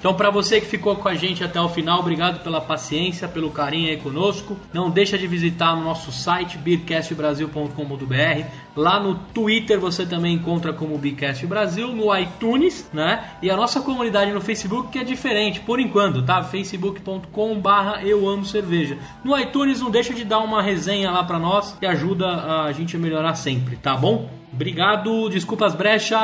Então, 0.03 0.13
para 0.13 0.29
você 0.29 0.59
que 0.59 0.67
ficou 0.67 0.97
com 0.97 1.07
a 1.07 1.15
gente 1.15 1.45
até 1.45 1.61
o 1.61 1.69
final, 1.69 2.01
obrigado 2.01 2.43
pela 2.43 2.59
paciência, 2.59 3.25
pelo 3.25 3.49
carinho 3.49 3.87
aí 3.87 3.95
conosco. 3.95 4.59
Não 4.73 4.89
deixa 4.89 5.17
de 5.17 5.25
visitar 5.25 5.77
no 5.77 5.83
nosso 5.85 6.11
site 6.11 6.57
beercastbrasil.com.br. 6.57 8.45
Lá 8.75 8.99
no 8.99 9.15
Twitter 9.15 9.79
você 9.79 10.05
também 10.05 10.35
encontra 10.35 10.73
como 10.73 10.97
Beercast 10.97 11.47
Brasil, 11.47 11.87
no 11.93 12.13
iTunes, 12.17 12.89
né? 12.91 13.29
E 13.41 13.49
a 13.49 13.55
nossa 13.55 13.79
comunidade 13.79 14.33
no 14.33 14.41
Facebook 14.41 14.91
que 14.91 14.99
é 14.99 15.05
diferente, 15.05 15.61
por 15.61 15.79
enquanto, 15.79 16.21
tá? 16.21 16.43
facebook.com/barra 16.43 18.03
eu 18.03 18.27
amo 18.27 18.43
cerveja. 18.43 18.97
No 19.23 19.39
iTunes 19.39 19.79
não 19.79 19.89
deixa 19.89 20.13
de 20.13 20.25
dar 20.25 20.39
uma 20.39 20.61
resenha 20.61 21.11
lá 21.11 21.23
para 21.23 21.39
nós 21.39 21.77
que 21.79 21.85
ajuda 21.85 22.65
a 22.65 22.73
gente 22.73 22.97
a 22.97 22.99
melhorar 22.99 23.35
sempre, 23.35 23.77
tá 23.77 23.95
bom? 23.95 24.29
Obrigado, 24.51 25.29
desculpas 25.29 25.73
brecha, 25.73 26.17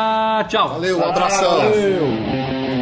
tchau. 0.49 0.67
Valeu, 0.67 0.99
um 0.99 1.03
abração. 1.05 1.59
Valeu. 1.59 2.78